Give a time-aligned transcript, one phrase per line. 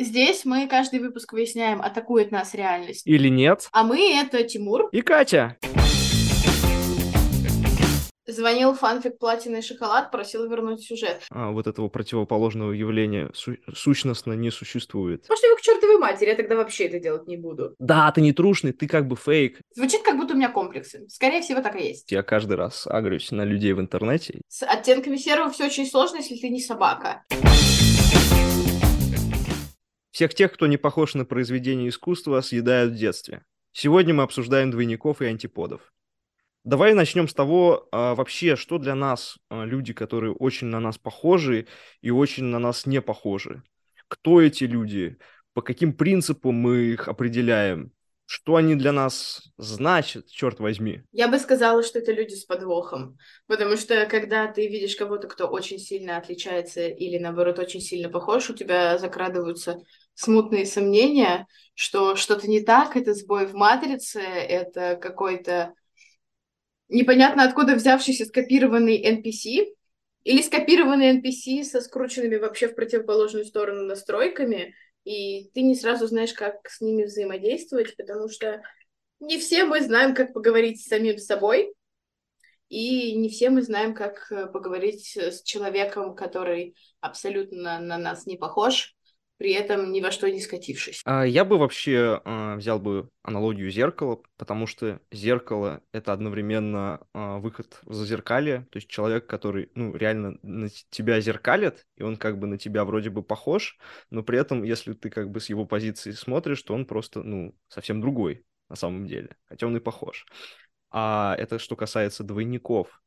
[0.00, 3.04] Здесь мы каждый выпуск выясняем, атакует нас реальность.
[3.04, 3.68] Или нет.
[3.72, 4.88] А мы— это Тимур.
[4.92, 5.56] И Катя.
[8.28, 11.22] Звонил фанфик «Платиный шоколад», просил вернуть сюжет.
[11.30, 15.26] А, вот этого противоположного явления су- сущностно не существует.
[15.26, 17.74] Пошли вы к чертовой матери, я тогда вообще это делать не буду.
[17.80, 19.60] Да, ты не трушный, ты как бы фейк.
[19.74, 21.08] Звучит, как будто у меня комплексы.
[21.08, 22.12] Скорее всего, так и есть.
[22.12, 24.42] Я каждый раз агрюсь на людей в интернете.
[24.46, 27.24] С оттенками серого все очень сложно, если ты не собака.
[30.18, 33.44] Всех тех, кто не похож на произведение искусства, съедают в детстве.
[33.70, 35.92] Сегодня мы обсуждаем двойников и антиподов.
[36.64, 40.98] Давай начнем с того, а, вообще, что для нас а, люди, которые очень на нас
[40.98, 41.68] похожи
[42.00, 43.62] и очень на нас не похожи.
[44.08, 45.18] Кто эти люди?
[45.54, 47.92] По каким принципам мы их определяем?
[48.30, 51.02] Что они для нас значат, черт возьми?
[51.12, 53.16] Я бы сказала, что это люди с подвохом.
[53.46, 58.50] Потому что когда ты видишь кого-то, кто очень сильно отличается или, наоборот, очень сильно похож,
[58.50, 59.80] у тебя закрадываются
[60.18, 65.74] смутные сомнения, что что-то не так, это сбой в матрице, это какой-то
[66.88, 69.66] непонятно откуда взявшийся скопированный NPC,
[70.24, 76.32] или скопированный NPC со скрученными вообще в противоположную сторону настройками, и ты не сразу знаешь,
[76.32, 78.60] как с ними взаимодействовать, потому что
[79.20, 81.72] не все мы знаем, как поговорить с самим собой,
[82.68, 88.36] и не все мы знаем, как э, поговорить с человеком, который абсолютно на нас не
[88.36, 88.96] похож,
[89.38, 91.00] при этом ни во что не скатившись.
[91.04, 97.38] А, Я бы вообще а, взял бы аналогию зеркала, потому что зеркало— это одновременно а,
[97.38, 102.38] выход в зазеркалье, то есть человек, который, ну, реально на тебя зеркалит, и он как
[102.38, 103.78] бы на тебя вроде бы похож,
[104.10, 107.54] но при этом, если ты как бы с его позиции смотришь, то он просто, ну,
[107.68, 110.26] совсем другой на самом деле, хотя он и похож.
[110.90, 113.02] А это что касается двойников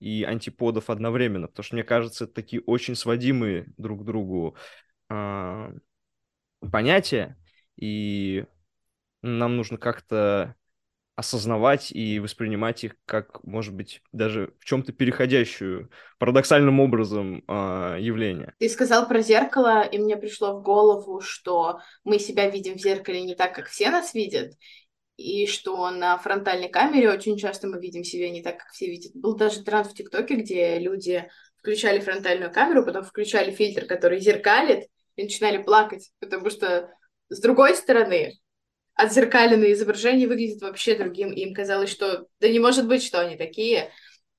[0.00, 4.56] и антиподов одновременно, потому что, мне кажется, это такие очень сводимые друг к другу
[5.08, 5.72] а,
[6.70, 7.36] понятия,
[7.76, 8.44] и
[9.22, 10.54] нам нужно как-то
[11.16, 18.54] осознавать и воспринимать их как, может быть, даже в чем-то переходящую парадоксальным образом а, явление.
[18.58, 23.22] Ты сказал про зеркало, и мне пришло в голову, что мы себя видим в зеркале
[23.22, 24.52] не так, как все нас видят,
[25.16, 29.12] и что на фронтальной камере очень часто мы видим себя не так, как все видят.
[29.14, 31.26] Был даже тренд в ТикТоке, где люди
[31.56, 36.90] включали фронтальную камеру, потом включали фильтр, который зеркалит, и начинали плакать, потому что
[37.28, 38.38] с другой стороны
[38.94, 43.36] отзеркаленное изображение выглядит вообще другим, и им казалось, что да не может быть, что они
[43.36, 43.90] такие,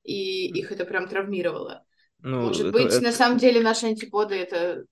[0.04, 1.84] и их это прям травмировало.
[2.22, 4.86] Ну, Может это- быть, это- на самом деле наши антиподы это...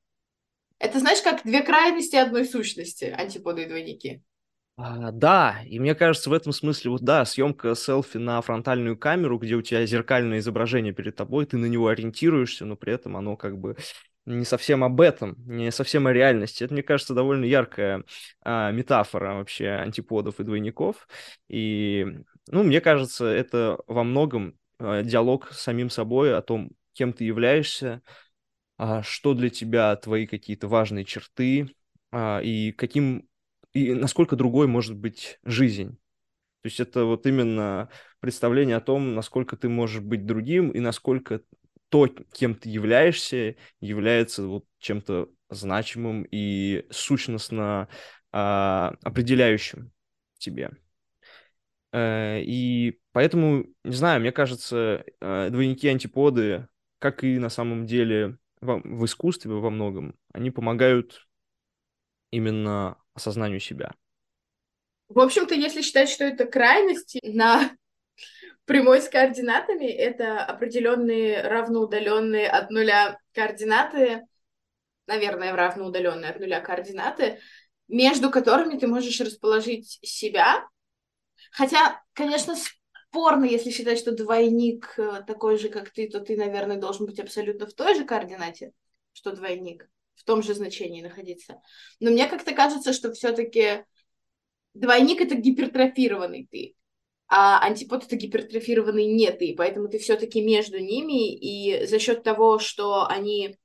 [0.77, 4.21] Это, знаешь, как две крайности одной сущности, антиподы и двойники.
[4.77, 9.39] А, да, и мне кажется, в этом смысле, вот да, съемка селфи на фронтальную камеру,
[9.39, 13.37] где у тебя зеркальное изображение перед тобой, ты на него ориентируешься, но при этом оно
[13.37, 13.77] как бы
[14.25, 16.63] не совсем об этом, не совсем о реальности.
[16.63, 18.03] Это, мне кажется, довольно яркая
[18.41, 21.07] а, метафора вообще антиподов и двойников.
[21.47, 22.05] И,
[22.47, 27.23] ну, мне кажется, это во многом а, диалог с самим собой о том, кем ты
[27.23, 28.01] являешься,
[28.77, 31.69] а, что для тебя твои какие-то важные черты,
[32.11, 33.27] а, и каким
[33.73, 35.97] и насколько другой может быть жизнь.
[36.61, 37.89] То есть это вот именно
[38.21, 41.41] представление о том, насколько ты можешь быть другим и насколько
[41.95, 47.87] то, кем ты являешься, является вот чем-то значимым и сущностно
[48.33, 49.93] а, определяющим
[50.37, 50.71] тебе.
[51.93, 56.67] Э, И поэтому, не знаю, мне кажется, э, двойники-антиподы,
[56.99, 61.29] как и на самом деле в искусстве во многом, они помогают
[62.31, 63.93] именно осознанию себя.
[65.07, 67.71] В общем-то, если считать, что это крайности на
[68.65, 74.23] прямой с координатами, это определенные равноудаленные от нуля координаты,
[75.07, 77.39] наверное, равноудаленные от нуля координаты,
[77.87, 80.67] между которыми ты можешь расположить себя.
[81.51, 86.77] Хотя, конечно, спорно, если считать, что двойник э, такой же, как ты, то ты, наверное,
[86.77, 88.73] должен быть абсолютно в той же координате,
[89.13, 91.61] что двойник, в том же значении находиться.
[91.99, 93.85] Но мне как-то кажется, что все-таки
[94.73, 96.75] двойник это гипертрофированный ты,
[97.27, 102.59] а антипод это гипертрофированный не ты, поэтому ты все-таки между ними, и за счет того,
[102.59, 103.57] что они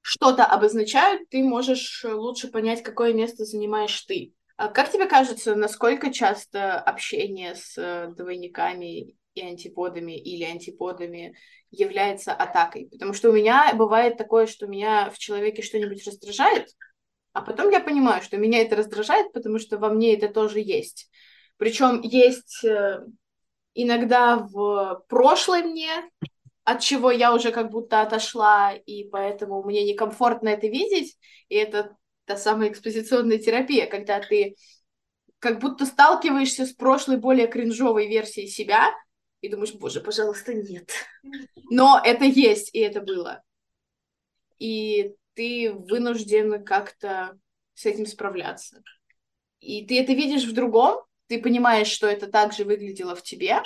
[0.00, 4.32] что-то обозначают, ты можешь лучше понять, какое место занимаешь ты.
[4.56, 11.36] А как тебе кажется, насколько часто общение с э, двойниками и антиподами или антиподами
[11.70, 12.88] является атакой?
[12.90, 16.66] Потому что у меня бывает такое, что меня в человеке что-нибудь раздражает,
[17.34, 21.08] а потом я понимаю, что меня это раздражает, потому что во мне это тоже есть.
[21.58, 23.04] Причем есть э,
[23.74, 25.90] иногда в прошлой мне,
[26.64, 31.18] от чего я уже как будто отошла, и поэтому мне некомфортно это видеть,
[31.48, 34.54] и это та самая экспозиционная терапия, когда ты
[35.38, 38.92] как будто сталкиваешься с прошлой, более кринжовой версией себя
[39.40, 40.90] и думаешь, боже, пожалуйста, нет.
[41.70, 43.42] Но это есть, и это было.
[44.58, 47.38] И ты вынужден как-то
[47.74, 48.82] с этим справляться.
[49.60, 53.62] И ты это видишь в другом, ты понимаешь, что это также выглядело в тебе,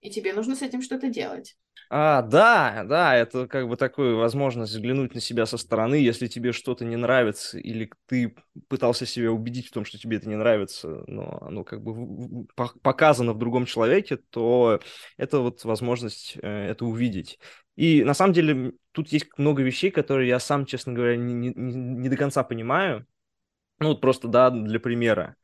[0.00, 1.56] и тебе нужно с этим что-то делать.
[1.94, 6.52] А, да, да, это как бы такая возможность взглянуть на себя со стороны, если тебе
[6.52, 8.34] что-то не нравится, или ты
[8.68, 13.34] пытался себя убедить в том, что тебе это не нравится, но оно как бы показано
[13.34, 14.80] в другом человеке, то
[15.18, 17.38] это вот возможность э, это увидеть.
[17.76, 21.50] И на самом деле тут есть много вещей, которые я сам, честно говоря, не, не,
[21.54, 23.06] не до конца понимаю.
[23.80, 25.36] Ну вот просто, да, для примера.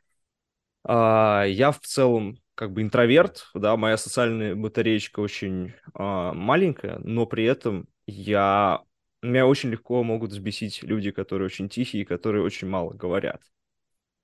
[0.84, 7.26] А, я в целом как бы интроверт, да, моя социальная батареечка очень а, маленькая, но
[7.26, 8.80] при этом я
[9.22, 13.42] меня очень легко могут взбесить люди, которые очень тихие, которые очень мало говорят.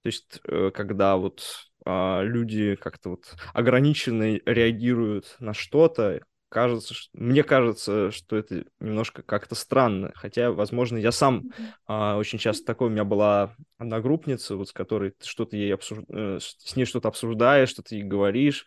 [0.03, 7.11] То есть, э, когда вот а, люди как-то вот ограниченно реагируют на что-то, кажется, что,
[7.19, 10.13] мне кажется, что это немножко как-то странно.
[10.15, 11.45] Хотя, возможно, я сам
[11.87, 12.89] а, очень часто такой.
[12.89, 15.99] У меня была одногруппница, вот с которой ты что-то ей обсуж...
[16.09, 18.67] Э, с ней что-то обсуждаешь, что-то ей говоришь,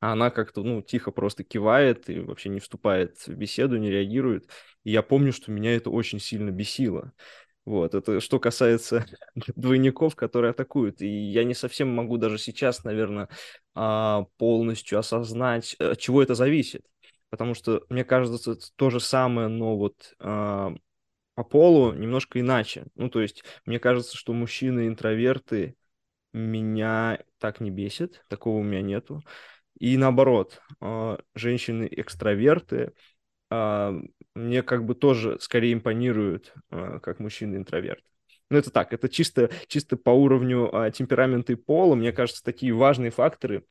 [0.00, 4.48] а она как-то, ну, тихо просто кивает и вообще не вступает в беседу, не реагирует.
[4.84, 7.12] И я помню, что меня это очень сильно бесило.
[7.66, 9.04] Вот, это что касается
[9.56, 11.02] двойников, которые атакуют.
[11.02, 13.28] И я не совсем могу даже сейчас, наверное,
[13.74, 16.86] а, полностью осознать, от э, чего это зависит.
[17.28, 20.74] Потому что, мне кажется, это то же самое, но вот а,
[21.34, 22.86] по полу немножко иначе.
[22.94, 25.74] Ну, то есть, мне кажется, что мужчины-интроверты
[26.32, 29.22] меня так не бесит, такого у меня нету.
[29.80, 32.92] И наоборот, а, женщины-экстраверты
[33.50, 38.02] мне как бы тоже скорее импонируют э, как мужчина-интроверт.
[38.50, 41.94] Ну, это так, это чисто, чисто по уровню э, темперамента и пола.
[41.94, 43.64] Мне кажется, такие важные факторы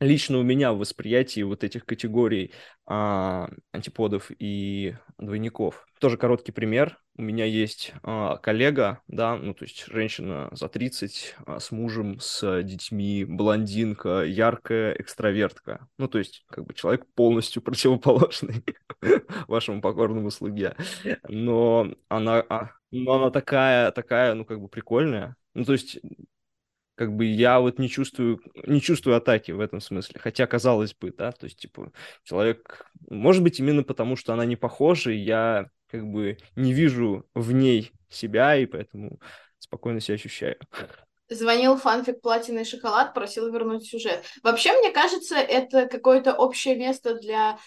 [0.00, 2.52] лично у меня в восприятии вот этих категорий
[2.86, 5.86] а, антиподов и двойников.
[6.00, 6.98] Тоже короткий пример.
[7.18, 12.20] У меня есть а, коллега, да, ну то есть женщина за 30 а, с мужем,
[12.20, 15.88] с детьми, блондинка, яркая экстравертка.
[15.96, 18.62] Ну то есть как бы человек полностью противоположный
[19.48, 20.76] вашему покорному слуге.
[21.26, 25.36] Но она, а, но она такая, такая, ну как бы прикольная.
[25.54, 25.98] Ну то есть
[26.96, 30.18] как бы я вот не чувствую, не чувствую атаки в этом смысле.
[30.18, 31.92] Хотя, казалось бы, да, то есть, типа,
[32.24, 37.52] человек, может быть, именно потому, что она не похожа, я как бы не вижу в
[37.52, 39.20] ней себя, и поэтому
[39.58, 40.58] спокойно себя ощущаю.
[41.28, 44.24] Звонил фанфик «Платиный шоколад», просил вернуть сюжет.
[44.42, 47.58] Вообще, мне кажется, это какое-то общее место для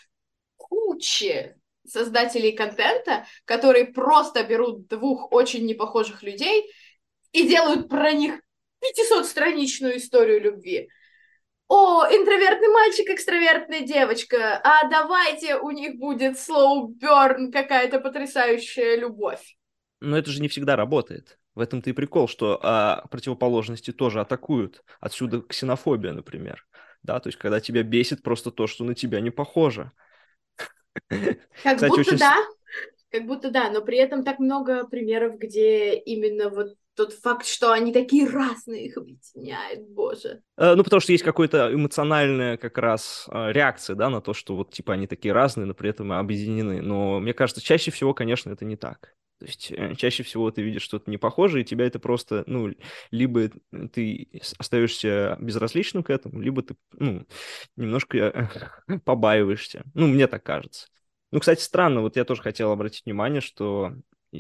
[0.56, 1.56] кучи
[1.86, 6.72] создателей контента, которые просто берут двух очень непохожих людей
[7.32, 8.42] и делают про них
[8.82, 10.90] 500-страничную историю любви.
[11.70, 19.56] О, интровертный мальчик, экстравертная девочка, а давайте у них будет slow burn, какая-то потрясающая любовь.
[20.02, 21.38] Но это же не всегда работает.
[21.54, 24.84] В этом-то и прикол, что а, противоположности тоже атакуют.
[25.00, 26.66] Отсюда ксенофобия, например.
[27.04, 29.92] Да, то есть когда тебя бесит просто то, что на тебя не похоже.
[31.08, 32.18] Как Кстати, будто очень...
[32.18, 32.36] да,
[33.12, 37.72] как будто да, но при этом так много примеров, где именно вот тот факт, что
[37.72, 40.42] они такие разные, их объединяет, боже.
[40.58, 44.54] Э, ну, потому что есть какая-то эмоциональная как раз э, реакция, да, на то, что
[44.58, 46.82] вот, типа, они такие разные, но при этом объединены.
[46.82, 49.14] Но мне кажется, чаще всего, конечно, это не так.
[49.40, 52.76] То есть э, чаще всего ты видишь что-то не похожее, и тебя это просто, ну,
[53.12, 53.50] либо
[53.94, 54.28] ты
[54.58, 57.26] остаешься безразличным к этому, либо ты, ну,
[57.78, 58.50] немножко
[59.06, 59.84] побаиваешься.
[59.94, 60.88] Ну, мне так кажется.
[61.32, 63.94] Ну, кстати, странно, вот я тоже хотел обратить внимание, что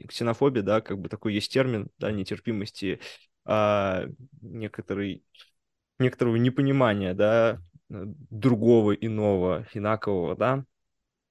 [0.07, 2.99] ксенофобия, да, как бы такой есть термин, да, нетерпимости,
[3.45, 4.05] а,
[4.41, 5.23] некоторый,
[5.97, 10.65] некоторого непонимания, да, другого, иного, инакового, да,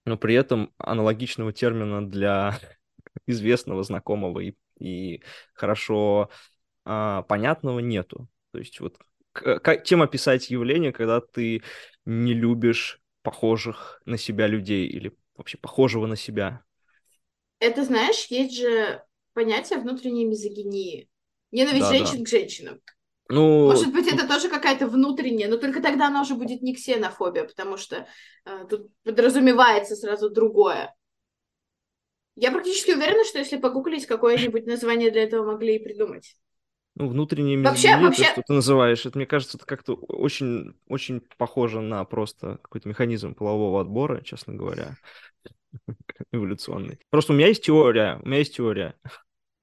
[0.04, 2.58] но при этом аналогичного термина для
[3.26, 5.22] известного, знакомого и, и
[5.54, 6.30] хорошо
[6.84, 8.28] а, понятного нету.
[8.52, 8.98] То есть вот
[9.32, 11.62] как, чем описать явление, когда ты
[12.04, 16.64] не любишь похожих на себя людей или вообще похожего на себя?
[17.60, 19.02] Это, знаешь, есть же
[19.34, 21.08] понятие внутренней мизогинии.
[21.50, 22.24] Ненависть да, женщин да.
[22.24, 22.80] к женщинам.
[23.30, 27.44] Ну, Может быть, это тоже какая-то внутренняя, но только тогда она уже будет не ксенофобия,
[27.44, 28.06] потому что
[28.46, 30.94] э, тут подразумевается сразу другое.
[32.36, 36.36] Я практически уверена, что если погуглить, какое-нибудь название для этого могли и придумать.
[36.94, 38.24] Ну, внутреннее вообще, вообще...
[38.24, 43.34] что ты называешь, это, мне кажется, это как-то очень, очень похоже на просто какой-то механизм
[43.34, 44.96] полового отбора, честно говоря.
[46.32, 46.98] эволюционный.
[47.10, 48.94] Просто у меня есть теория, у меня есть теория.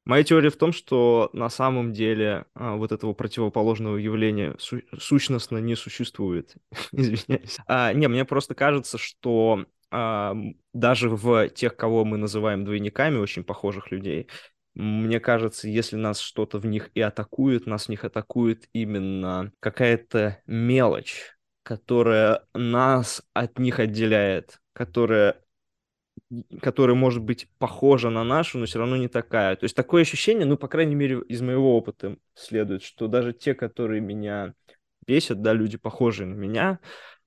[0.05, 5.57] Моя теория в том, что на самом деле а, вот этого противоположного явления су- сущностно
[5.57, 6.55] не существует.
[6.91, 7.57] Извиняюсь.
[7.67, 10.35] А, не, мне просто кажется, что а,
[10.73, 14.29] даже в тех, кого мы называем двойниками, очень похожих людей,
[14.75, 20.41] мне кажется, если нас что-то в них и атакует, нас в них атакует именно какая-то
[20.45, 25.41] мелочь, которая нас от них отделяет, которая
[26.61, 29.55] которая может быть похожа на нашу, но все равно не такая.
[29.55, 33.53] То есть такое ощущение, ну, по крайней мере, из моего опыта следует, что даже те,
[33.53, 34.53] которые меня
[35.05, 36.79] бесят, да, люди похожие на меня,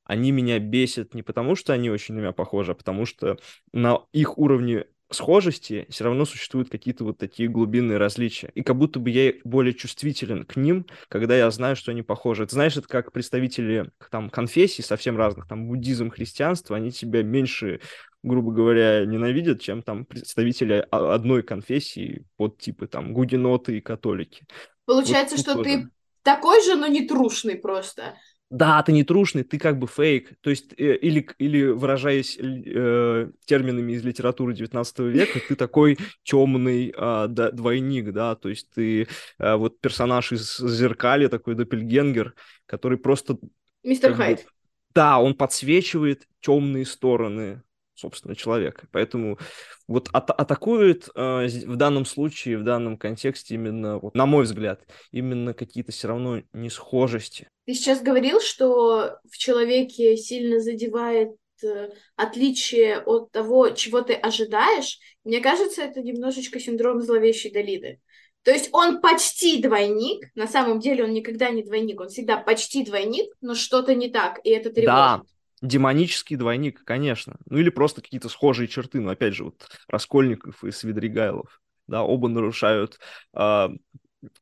[0.04, 3.37] они меня бесят не потому, что они очень на меня похожи, а потому что
[3.73, 8.50] на их уровне схожести все равно существуют какие-то вот такие глубинные различия.
[8.54, 12.45] И как будто бы я более чувствителен к ним, когда я знаю, что они похожи.
[12.45, 17.80] Это, знаешь, это как представители там конфессий совсем разных, там буддизм, христианство, они тебя меньше,
[18.23, 24.47] грубо говоря, ненавидят, чем там представители одной конфессии под типы там гугеноты и католики.
[24.85, 25.65] Получается, вот что тоже.
[25.65, 25.91] ты
[26.23, 28.15] такой же, но не трушный просто
[28.51, 30.33] да, ты не трушный, ты как бы фейк.
[30.41, 36.89] То есть, э, или, или выражаясь э, терминами из литературы 19 века, ты такой темный
[36.97, 39.07] э, да, двойник, да, то есть ты
[39.39, 42.35] э, вот персонаж из Зеркали, такой доппельгенгер,
[42.65, 43.37] который просто...
[43.83, 44.47] Мистер Хайд.
[44.95, 47.63] да, он подсвечивает темные стороны
[47.99, 48.87] собственно, человека.
[48.93, 49.38] Поэтому
[49.87, 54.83] вот ат- атакует э, в данном случае, в данном контексте именно, вот, на мой взгляд,
[55.11, 57.49] именно какие-то все равно несхожести.
[57.67, 61.31] Ты сейчас говорил, что в человеке сильно задевает
[61.62, 64.99] э, отличие от того, чего ты ожидаешь.
[65.25, 68.00] Мне кажется, это немножечко синдром зловещей Долиды.
[68.45, 72.85] То есть он почти двойник, на самом деле он никогда не двойник, он всегда почти
[72.85, 74.87] двойник, но что-то не так, и это тревожит.
[74.87, 75.23] Да,
[75.62, 77.37] демонический двойник, конечно.
[77.47, 79.00] Ну или просто какие-то схожие черты.
[79.00, 82.99] Но опять же, вот Раскольников и Свидригайлов, да, оба нарушают
[83.35, 83.69] э,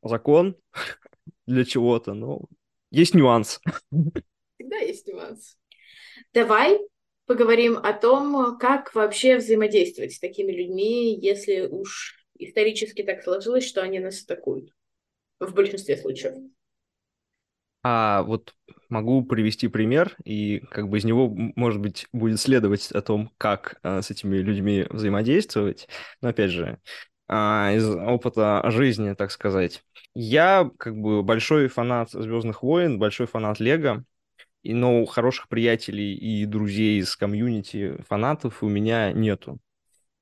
[0.02, 0.56] закон
[1.46, 2.42] для чего-то, но
[2.90, 3.60] есть нюанс.
[4.58, 5.58] Всегда есть нюанс.
[6.32, 6.78] Давай
[7.26, 13.82] поговорим о том, как вообще взаимодействовать с такими людьми, если уж исторически так сложилось, что
[13.82, 14.70] они нас атакуют.
[15.38, 16.34] В большинстве случаев.
[17.88, 18.52] А вот
[18.88, 23.78] могу привести пример, и как бы из него, может быть, будет следовать о том, как
[23.84, 25.88] а, с этими людьми взаимодействовать.
[26.20, 26.80] Но опять же,
[27.28, 29.84] а, из опыта жизни, так сказать.
[30.14, 34.02] Я как бы большой фанат Звездных войн, большой фанат Лего,
[34.64, 39.60] и, но хороших приятелей и друзей из комьюнити фанатов у меня нету.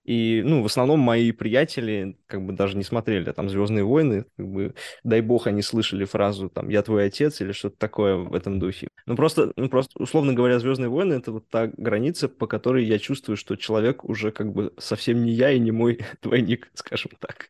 [0.04, 4.46] И, ну, в основном мои приятели как бы даже не смотрели там «Звездные войны», как
[4.46, 8.58] бы, дай бог, они слышали фразу там «я твой отец» или что-то такое в этом
[8.58, 8.88] духе.
[9.06, 12.98] Ну, просто, ну, просто, условно говоря, «Звездные войны»— это вот та граница, по которой я
[12.98, 17.48] чувствую, что человек уже как бы совсем не я и не мой двойник, скажем так.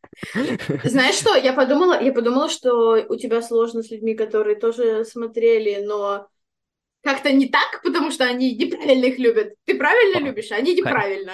[0.84, 5.84] Знаешь что, я подумала, я подумала, что у тебя сложно с людьми, которые тоже смотрели,
[5.84, 6.28] но
[7.04, 9.54] как-то не так, потому что они неправильно их любят.
[9.66, 11.32] Ты правильно любишь, а они неправильно.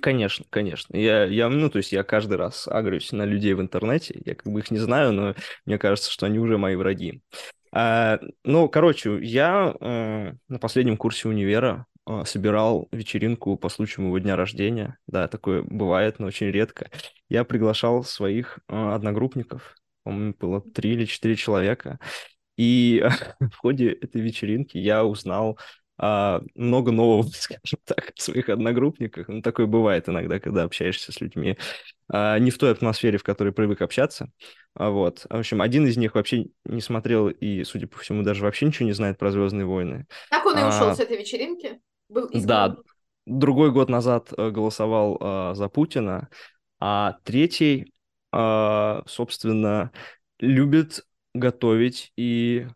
[0.00, 0.96] Конечно, конечно.
[0.96, 4.20] Я, я, ну, то есть я каждый раз агрюсь на людей в интернете.
[4.24, 5.34] Я как бы их не знаю, но
[5.66, 7.20] мне кажется, что они уже мои враги.
[7.72, 14.18] А, ну, короче, я э, на последнем курсе универа э, собирал вечеринку по случаю моего
[14.18, 14.98] дня рождения.
[15.06, 16.90] Да, такое бывает, но очень редко.
[17.28, 19.74] Я приглашал своих э, одногруппников.
[20.04, 21.98] По-моему, было три или четыре человека.
[22.56, 23.02] И
[23.40, 25.58] в ходе этой вечеринки я узнал
[25.98, 29.28] а, много нового, скажем так, о своих одногруппниках.
[29.28, 31.56] Ну, такое бывает иногда, когда общаешься с людьми
[32.08, 34.30] а, не в той атмосфере, в которой привык общаться.
[34.74, 35.26] А, вот.
[35.28, 38.86] В общем, один из них вообще не смотрел и, судя по всему, даже вообще ничего
[38.86, 40.06] не знает про Звездные войны.
[40.30, 41.80] Как он и ушел а, с этой вечеринки?
[42.08, 42.76] Был да,
[43.26, 46.28] другой год назад э, голосовал а, за Путина,
[46.80, 47.92] а третий,
[48.32, 49.92] а, собственно,
[50.40, 52.66] любит готовить и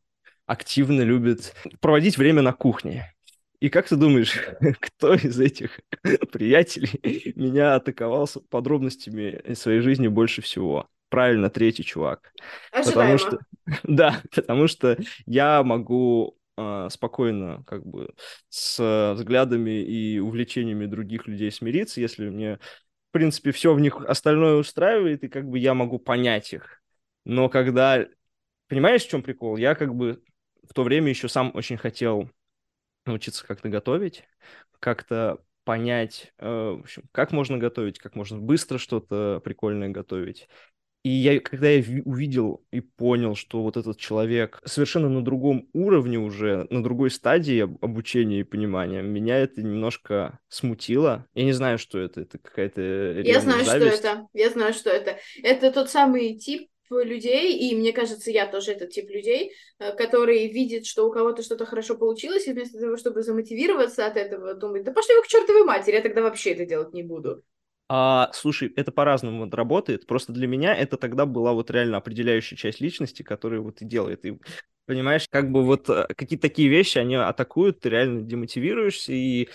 [0.46, 3.12] активно любит проводить время на кухне.
[3.60, 4.38] И как ты думаешь,
[4.80, 5.80] кто из этих
[6.32, 10.88] приятелей меня атаковал подробностями своей жизни больше всего?
[11.08, 12.32] Правильно, третий чувак.
[12.72, 13.18] Ожидаемо.
[13.18, 13.38] Потому что,
[13.84, 18.12] да, потому что я могу э, спокойно как бы
[18.48, 24.56] с взглядами и увлечениями других людей смириться, если мне, в принципе, все в них остальное
[24.56, 26.82] устраивает, и как бы я могу понять их.
[27.25, 28.06] Но когда
[28.68, 29.56] Понимаешь, в чем прикол?
[29.56, 30.23] Я как бы
[30.68, 32.30] в то время еще сам очень хотел
[33.04, 34.25] научиться как-то готовить,
[34.80, 40.49] как-то понять, э, в общем, как можно готовить, как можно быстро что-то прикольное готовить.
[41.06, 46.18] И я, когда я увидел и понял, что вот этот человек совершенно на другом уровне
[46.18, 51.25] уже, на другой стадии обучения и понимания, меня это немножко смутило.
[51.35, 52.23] Я не знаю, что это.
[52.23, 52.80] Это какая-то
[53.20, 53.99] Я знаю, зависть.
[53.99, 54.26] что это.
[54.32, 55.16] Я знаю, что это.
[55.44, 60.49] Это тот самый тип людей, и мне кажется, я тоже этот тип людей, э, который
[60.49, 64.85] видит, что у кого-то что-то хорошо получилось, и вместо того, чтобы замотивироваться от этого, думает,
[64.85, 67.43] да пошли вы к чертовой матери, я тогда вообще это делать не буду.
[67.88, 70.07] А, слушай, это по-разному работает.
[70.07, 74.25] Просто для меня это тогда была вот реально определяющая часть личности, которая вот и делает.
[74.25, 74.38] И
[74.87, 79.49] понимаешь, как бы вот э, какие-то такие вещи, они атакуют, ты реально демотивируешься, и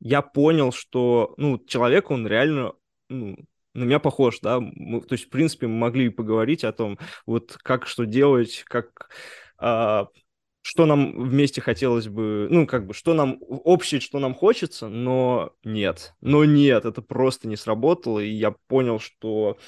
[0.00, 2.72] я понял, что, ну, человек, он реально,
[3.08, 3.36] ну,
[3.76, 7.56] на меня похож, да, мы, то есть, в принципе, мы могли поговорить о том, вот
[7.62, 9.10] как что делать, как
[9.58, 10.08] а,
[10.62, 15.52] что нам вместе хотелось бы, ну, как бы, что нам общее, что нам хочется, но
[15.62, 16.14] нет.
[16.20, 19.58] Но нет, это просто не сработало, и я понял, что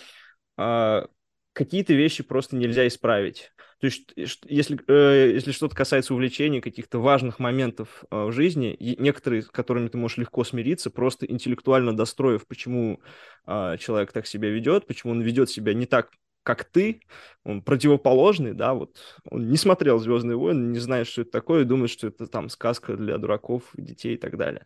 [0.56, 1.06] э,
[1.58, 3.50] какие-то вещи просто нельзя исправить.
[3.80, 9.42] То есть, если, э, если что-то касается увлечений, каких-то важных моментов э, в жизни, некоторые,
[9.42, 13.00] с которыми ты можешь легко смириться, просто интеллектуально достроив, почему
[13.46, 16.10] э, человек так себя ведет, почему он ведет себя не так,
[16.44, 17.02] как ты,
[17.42, 21.64] он противоположный, да, вот он не смотрел «Звездные войны», не знает, что это такое, и
[21.64, 24.62] думает, что это там сказка для дураков, детей и так далее.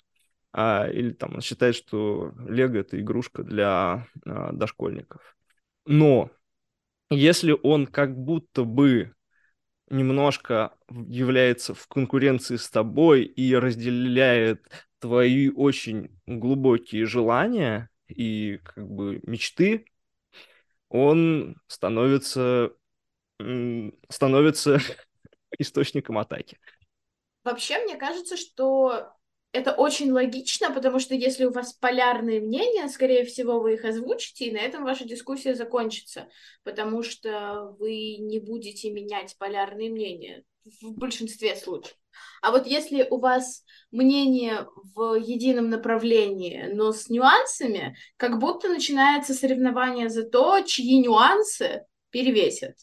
[0.53, 5.35] А, или там он считает, что Лего— это игрушка для а, дошкольников.
[5.87, 6.31] Но
[7.13, 9.15] если он как будто бы
[9.89, 14.67] немножко является в конкуренции с тобой и разделяет
[14.99, 19.85] твои очень глубокие желания и как бы мечты,
[20.89, 22.73] он становится,
[24.09, 24.79] становится
[25.59, 26.59] источником атаки.
[27.45, 29.13] Вообще, мне кажется, что
[29.53, 34.47] это очень логично, потому что если у вас полярные мнения, скорее всего, вы их озвучите,
[34.47, 36.29] и на этом ваша дискуссия закончится,
[36.65, 40.45] потому что вы не будете менять полярные мнения
[40.81, 41.97] в большинстве случаев.
[42.41, 49.35] А вот если у вас мнение в едином направлении, но с нюансами, как будто начинается
[49.35, 52.77] соревнование за то, чьи нюансы перевесят.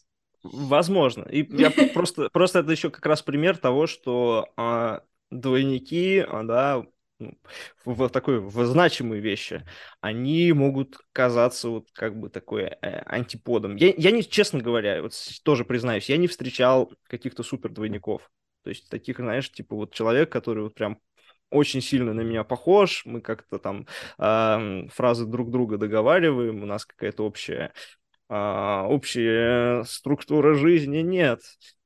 [0.44, 1.24] Возможно.
[1.24, 6.86] И я просто, просто это еще как раз пример того, что а, двойники, а, да,
[7.20, 7.38] ну,
[7.86, 9.66] в такой в значимые вещи,
[10.00, 13.76] они могут казаться вот как бы такой э, антиподом.
[13.76, 15.14] Я, я не, честно говоря, вот
[15.44, 18.32] тоже признаюсь, я не встречал каких-то супер двойников.
[18.64, 21.00] То есть таких, знаешь, типа вот человек, который вот прям
[21.50, 23.88] очень сильно на меня похож, мы как-то там
[24.18, 27.74] э, фразы друг друга договариваем, у нас какая-то общая,
[28.30, 31.42] э, общая структура жизни нет.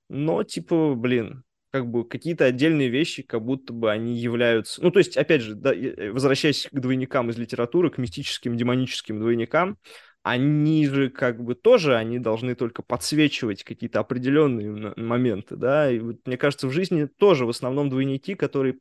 [0.10, 4.80] Но, типа, блин, как бы какие-то отдельные вещи, как будто бы они являются...
[4.84, 9.20] Ну, то есть, опять же, да, э, возвращаясь к двойникам из литературы, к мистическим, демоническим
[9.20, 9.80] двойникам,
[10.22, 16.18] они же как бы тоже, они должны только подсвечивать какие-то определенные моменты, да, и вот,
[16.28, 18.78] мне кажется, в жизни тоже в основном двойники, которые,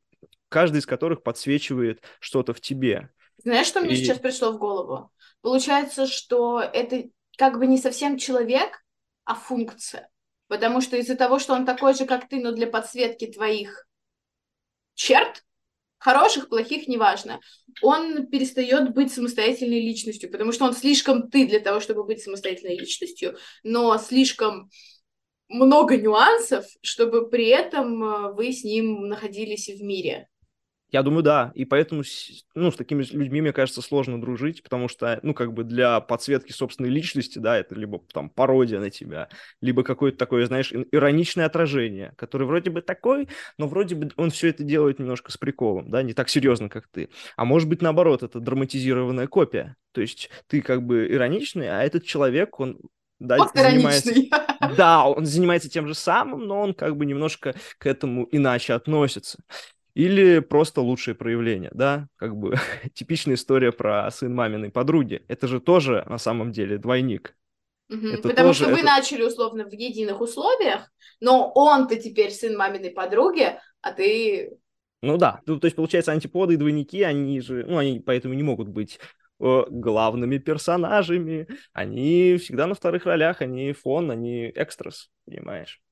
[0.51, 3.09] каждый из которых подсвечивает что-то в тебе.
[3.39, 3.97] Знаешь, что мне и...
[3.97, 5.11] сейчас пришло в голову?
[5.41, 7.05] Получается, что это
[7.39, 8.85] как бы не совсем человек,
[9.25, 10.11] а функция.
[10.53, 13.87] Потому что из-за того, что он такой же, как ты, но для подсветки твоих
[14.93, 15.47] черт,
[15.97, 17.41] хороших, плохих, неважно,
[17.81, 22.77] он перестает быть самостоятельной личностью, потому что он слишком ты для того, чтобы быть самостоятельной
[22.77, 24.69] личностью, но слишком
[25.49, 30.29] много нюансов, чтобы при этом э, вы с ним находились в мире.
[30.93, 31.53] Я думаю, да.
[31.55, 32.03] И поэтому,
[32.55, 36.53] ну, с такими людьми, мне кажется, сложно дружить, потому что, ну, как бы для подсветки
[36.53, 39.31] собственной личности, да, это либо там пародия на тебя,
[39.63, 44.49] либо какое-то такое, знаешь, ироничное отражение, которое вроде бы такой, но вроде бы он все
[44.49, 47.09] это делает немножко с приколом, да, не так серьезно, как ты.
[47.37, 49.77] А может быть, наоборот, это драматизированная копия.
[49.93, 52.79] То есть ты как бы ироничный, а этот человек, он
[53.19, 54.13] да, занимается...
[54.77, 59.39] Да, он занимается тем же самым, но он как бы немножко к этому иначе относится
[59.95, 62.57] или просто лучшее проявление, да, как бы
[62.95, 65.25] типичная история про сын маминой подруги.
[65.29, 67.37] Это же тоже на самом деле двойник.
[67.91, 68.87] Угу, это потому тоже, что вы это...
[68.87, 74.57] начали условно в единых условиях, но он-то теперь сын маминой подруги, а ты...
[75.03, 78.43] Ну да, то, то есть получается антиподы и двойники, они же, ну они поэтому не
[78.43, 78.99] могут быть
[79.41, 85.83] э, главными персонажами, они всегда на вторых ролях, они фон, они экстрас, понимаешь?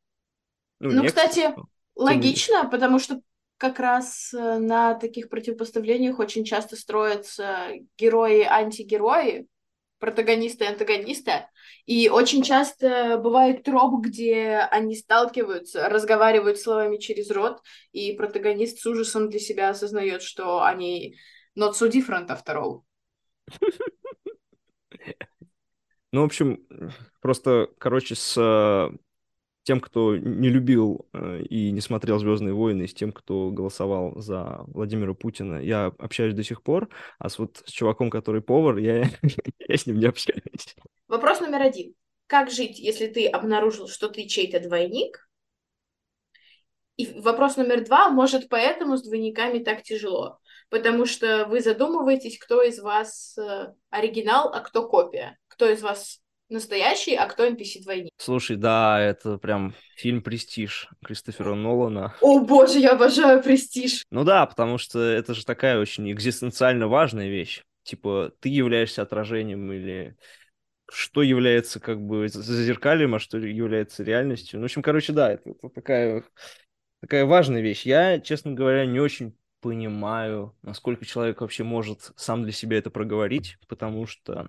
[0.78, 3.20] Ну, ну кстати, экстрас, логично, потому что
[3.60, 7.68] как раз э, на таких противопоставлениях очень часто строятся
[7.98, 9.46] герои-антигерои,
[9.98, 11.46] протагонисты антагонисты.
[11.84, 17.60] И очень часто бывает троп, где они сталкиваются, разговаривают словами через рот,
[17.92, 21.16] и протагонист с ужасом для себя осознает, что они
[21.54, 22.80] not so different after all.
[26.12, 26.66] Ну, в общем,
[27.20, 28.96] просто, короче, с э,
[29.62, 34.20] тем, кто не любил э, и не смотрел «Звездные войны», и с тем, кто голосовал
[34.20, 38.78] за Владимира Путина, я общаюсь до сих пор, а с вот с чуваком, который повар,
[38.78, 39.04] я,
[39.68, 40.74] я с ним не общаюсь.
[41.08, 41.94] Вопрос номер один.
[42.26, 45.28] Как жить, если ты обнаружил, что ты чей-то двойник?
[46.96, 50.38] И вопрос номер два, может, поэтому с двойниками так тяжело?
[50.68, 55.38] Потому что вы задумываетесь, кто из вас э, оригинал, а кто копия.
[55.48, 58.10] Кто из вас настоящий, а кто NPC-двойник.
[58.16, 62.14] Слушай, да, это прям фильм «Престиж» Кристофера Нолана.
[62.20, 64.04] О боже, я обожаю «Престиж».
[64.10, 67.62] Ну да, потому что это же такая очень экзистенциально важная вещь.
[67.82, 70.16] Типа, ты являешься отражением или
[70.92, 74.58] что является как бы зазеркалием, а что является реальностью.
[74.58, 76.24] Ну, в общем, короче, да, это, это такая,
[77.00, 77.86] такая важная вещь.
[77.86, 83.58] Я, честно говоря, не очень понимаю, насколько человек вообще может сам для себя это проговорить,
[83.68, 84.48] потому что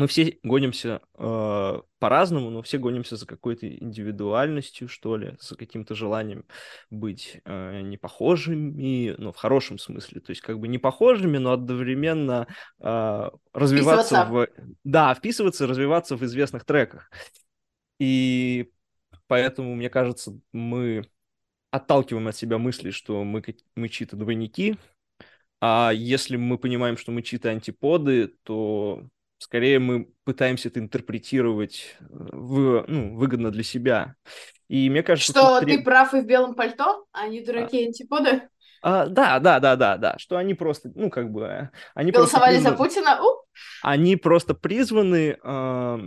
[0.00, 5.94] мы все гонимся э, по-разному, но все гонимся за какой-то индивидуальностью, что ли, за каким-то
[5.94, 6.46] желанием
[6.88, 11.52] быть э, не похожими, ну, в хорошем смысле, то есть как бы не похожими, но
[11.52, 12.46] одновременно
[12.78, 14.48] э, развиваться в...
[14.84, 17.10] Да, вписываться, развиваться в известных треках.
[17.98, 18.72] И
[19.26, 21.04] поэтому, мне кажется, мы
[21.70, 23.44] отталкиваем от себя мысли, что мы,
[23.76, 24.78] мы чьи-то двойники,
[25.60, 29.04] а если мы понимаем, что мы чьи-то антиподы, то
[29.40, 34.14] скорее мы пытаемся это интерпретировать э, в, ну, выгодно для себя.
[34.68, 35.32] И мне кажется...
[35.32, 37.86] Что ты прав и в белом пальто, а не дураки а...
[37.86, 38.42] антиподы?
[38.82, 41.70] А, да, да, да, да, да, что они просто, ну, как бы...
[41.94, 43.22] Они Голосовали призваны, за Путина?
[43.22, 43.44] У?
[43.82, 45.98] Они просто призваны э,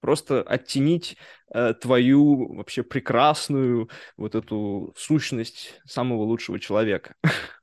[0.00, 1.16] просто оттенить
[1.52, 7.16] э, твою вообще прекрасную вот эту сущность самого лучшего человека.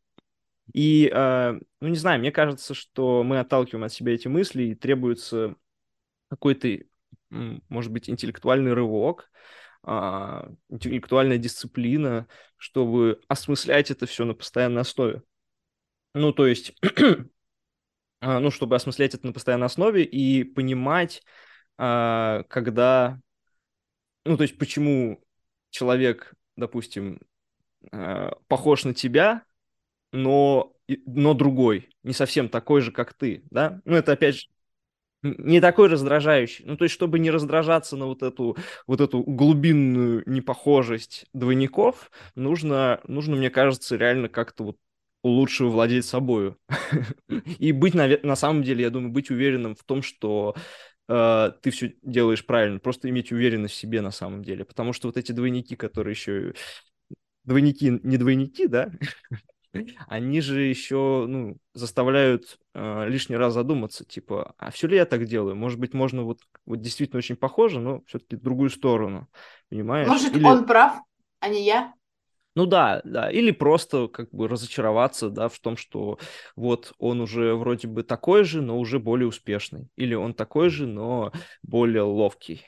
[0.72, 4.76] И, э, ну, не знаю, мне кажется, что мы отталкиваем от себя эти мысли, и
[4.76, 5.56] требуется
[6.30, 6.68] какой-то,
[7.30, 9.30] может быть, интеллектуальный рывок,
[9.84, 15.24] а, интеллектуальная дисциплина, чтобы осмыслять это все на постоянной основе.
[16.14, 16.74] Ну, то есть,
[18.22, 21.22] а, ну, чтобы осмыслять это на постоянной основе и понимать,
[21.78, 23.20] а, когда,
[24.26, 25.24] ну, то есть, почему
[25.70, 27.20] человек, допустим,
[28.48, 29.44] похож на тебя,
[30.14, 30.74] но,
[31.06, 33.82] но другой, не совсем такой же, как ты, да?
[33.86, 34.48] Ну, это, опять же,
[35.24, 36.66] не такой раздражающий.
[36.66, 43.00] Ну, то есть, чтобы не раздражаться на вот эту, вот эту глубинную непохожесть двойников, нужно,
[43.08, 44.78] нужно, мне кажется, реально как-то вот
[45.24, 46.56] лучше владеть собой.
[47.60, 50.56] И быть, на, на самом деле, я думаю, быть уверенным в том, что
[51.08, 52.80] э, ты все делаешь правильно.
[52.80, 54.66] Просто иметь уверенность в себе на самом деле.
[54.66, 56.54] Потому что вот эти двойники, которые еще...
[57.46, 58.92] Двойники, не двойники, да?
[60.08, 65.26] они же еще ну, заставляют э, лишний раз задуматься, типа, а все ли я так
[65.26, 65.56] делаю?
[65.56, 69.28] Может быть, можно вот, вот действительно очень похоже, но все-таки в другую сторону,
[69.70, 70.08] понимаешь?
[70.08, 70.44] Может, Или...
[70.44, 71.00] он прав,
[71.40, 71.94] а не я?
[72.56, 76.20] Ну да, да, или просто как бы разочароваться, да, в том, что
[76.56, 80.86] вот он уже вроде бы такой же, но уже более успешный, или он такой же,
[80.86, 81.32] но
[81.64, 82.62] более ловкий.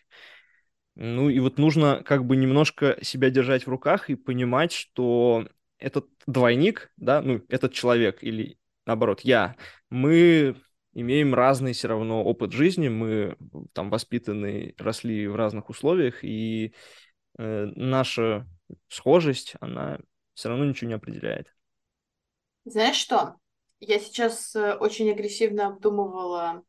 [0.96, 5.48] Ну и вот нужно как бы немножко себя держать в руках и понимать, что
[5.86, 9.56] этот двойник, да, ну, этот человек или наоборот я,
[9.92, 10.56] мы
[10.94, 13.38] имеем разный все равно опыт жизни, мы
[13.74, 16.74] там воспитаны, росли в разных условиях, и
[17.38, 18.48] э, наша
[18.88, 20.00] схожесть, она
[20.34, 21.54] все равно ничего не определяет.
[22.64, 23.36] Знаешь что?
[23.80, 26.64] Я сейчас э, очень агрессивно обдумывала,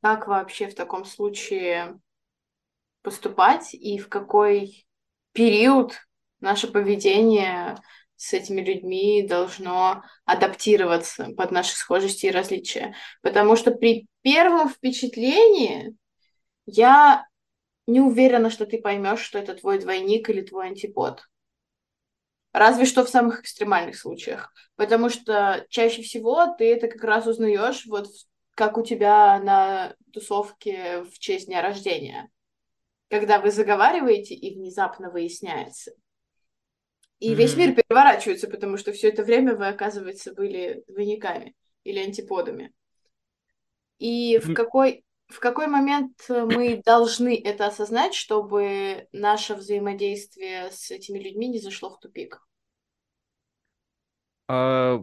[0.00, 2.00] как вообще в таком случае
[3.02, 4.86] поступать и в какой
[5.32, 5.94] период
[6.40, 7.76] наше поведение
[8.16, 12.94] с этими людьми должно адаптироваться под наши схожести и различия.
[13.22, 15.94] Потому что при первом впечатлении
[16.66, 17.26] я
[17.86, 21.24] не уверена, что ты поймешь, что это твой двойник или твой антипод.
[22.52, 24.52] Разве что в самых экстремальных случаях.
[24.76, 28.08] Потому что чаще всего ты это как раз узнаешь, вот
[28.54, 32.30] как у тебя на тусовке в честь дня рождения.
[33.10, 35.92] Когда вы заговариваете и внезапно выясняется,
[37.18, 37.34] и mm-hmm.
[37.34, 42.72] весь мир переворачивается, потому что все это время вы, оказывается, были двойниками или антиподами.
[43.98, 51.18] И в какой, в какой момент мы должны это осознать, чтобы наше взаимодействие с этими
[51.18, 52.40] людьми не зашло в тупик?
[54.48, 55.02] А,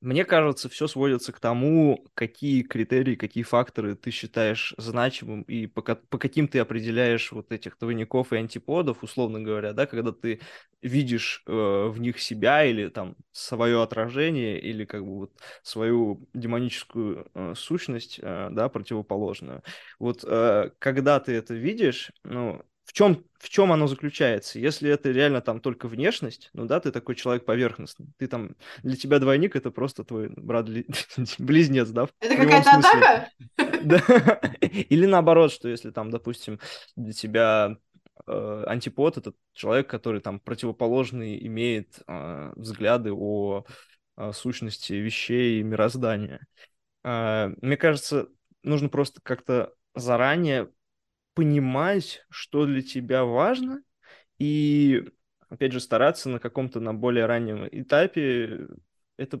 [0.00, 5.82] Мне кажется, все сводится к тому, какие критерии, какие факторы ты считаешь значимым и по,
[5.82, 10.40] по каким ты определяешь вот этих двойников и антиподов, условно говоря, да, когда ты
[10.80, 15.32] видишь э, в них себя или там свое отражение или как бы вот
[15.62, 19.62] свою демоническую э, сущность, э, да, противоположную.
[19.98, 24.58] Вот э, когда ты это видишь, ну, в чем, в чем оно заключается?
[24.58, 28.96] Если это реально там только внешность, ну да, ты такой человек поверхностный, ты там, для
[28.96, 32.08] тебя двойник это просто твой брат-близнец, да?
[32.18, 33.30] Это какая-то атака?
[33.84, 34.40] Да.
[34.60, 36.58] Или наоборот, что если там, допустим,
[36.96, 37.76] для тебя
[38.26, 43.66] э, антипод это человек, который там противоположный имеет э, взгляды о,
[44.16, 46.44] о сущности вещей и мироздания.
[47.04, 48.26] Э, мне кажется,
[48.64, 50.70] нужно просто как-то заранее
[51.34, 53.82] понимать, что для тебя важно,
[54.38, 55.04] и,
[55.48, 58.68] опять же, стараться на каком-то на более раннем этапе
[59.16, 59.40] это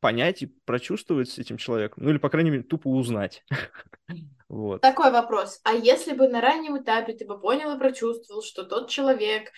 [0.00, 3.44] понять и прочувствовать с этим человеком, ну или, по крайней мере, тупо узнать.
[4.48, 4.80] вот.
[4.80, 5.60] Такой вопрос.
[5.64, 9.50] А если бы на раннем этапе ты бы понял и прочувствовал, что тот человек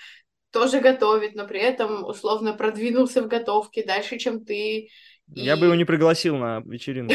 [0.51, 4.89] тоже готовит, но при этом условно продвинулся в готовке дальше, чем ты.
[5.29, 5.61] Я и...
[5.61, 7.15] бы его не пригласил на вечеринку.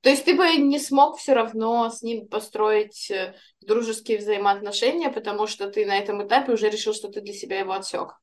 [0.00, 5.46] То есть ты бы не смог все равно с ним построить э, дружеские взаимоотношения, потому
[5.46, 8.20] что ты на этом этапе уже решил, что ты для себя его отсек.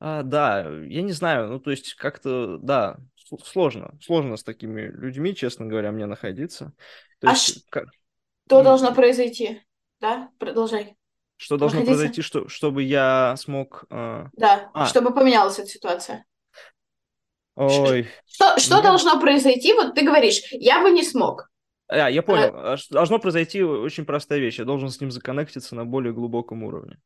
[0.00, 2.98] А, да, я не знаю, ну то есть как-то, да,
[3.44, 6.72] сложно, сложно с такими людьми, честно говоря, мне находиться.
[7.20, 7.86] То а есть, как...
[8.46, 9.62] что должно произойти?
[10.00, 10.96] Да, продолжай.
[11.36, 12.00] Что должно Находиться?
[12.00, 13.84] произойти, что, чтобы я смог...
[13.90, 14.26] Э...
[14.32, 14.86] Да, а.
[14.86, 16.24] чтобы поменялась эта ситуация.
[17.58, 18.06] Ой.
[18.24, 18.84] Что, что Мне...
[18.84, 19.72] должно произойти?
[19.72, 21.50] Вот ты говоришь, я бы не смог.
[21.88, 22.52] А, я понял.
[22.54, 22.76] А...
[22.90, 24.60] Должно произойти очень простая вещь.
[24.60, 26.98] Я должен с ним законнектиться на более глубоком уровне.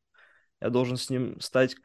[0.61, 1.75] Я должен с ним стать,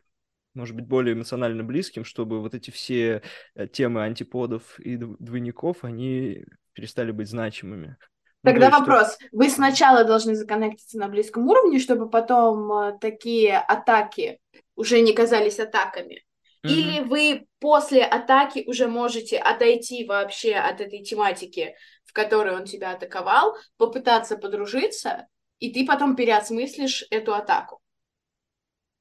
[0.53, 3.23] может быть, более эмоционально близким, чтобы вот эти все
[3.55, 7.97] э, темы антиподов и двойников, они перестали быть значимыми.
[8.43, 9.15] Ну, Тогда ну, вопрос.
[9.15, 9.27] Что...
[9.33, 14.41] Вы сначала должны законнектиться на близком уровне, чтобы потом э, такие атаки
[14.77, 16.23] уже не казались атаками.
[16.65, 16.71] Mm-hmm.
[16.71, 22.93] Или вы после атаки уже можете отойти вообще от этой тематики, в которой он тебя
[22.93, 25.27] атаковал, попытаться подружиться,
[25.59, 27.81] и ты потом переосмыслишь эту атаку.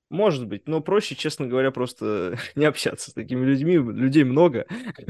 [0.10, 3.78] Может быть, но проще, честно говоря, просто не общаться с такими людьми.
[3.78, 4.66] Людей много.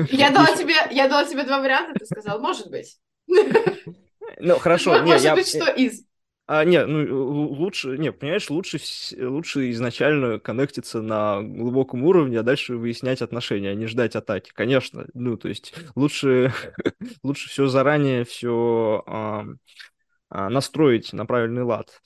[0.09, 2.97] Я дала тебе, я дала тебе два варианта, ты сказал, может быть.
[3.27, 5.01] Ну, хорошо.
[5.03, 6.06] Может быть, что из?
[6.49, 8.77] А, не, ну лучше, не, понимаешь, лучше,
[9.19, 14.51] лучше изначально коннектиться на глубоком уровне, а дальше выяснять отношения, а не ждать атаки.
[14.53, 16.53] Конечно, ну то есть лучше,
[17.23, 19.45] лучше все заранее все а,
[20.29, 22.01] а, настроить на правильный лад.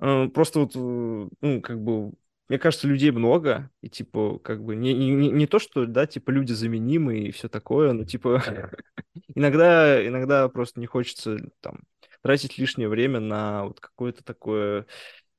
[0.00, 2.12] А, просто вот, ну как бы
[2.48, 6.30] мне кажется, людей много, и, типа, как бы, не, не, не то, что, да, типа,
[6.30, 8.42] люди заменимые и все такое, но, типа,
[9.34, 11.80] иногда, иногда просто не хочется, там,
[12.22, 14.86] тратить лишнее время на вот какое-то такое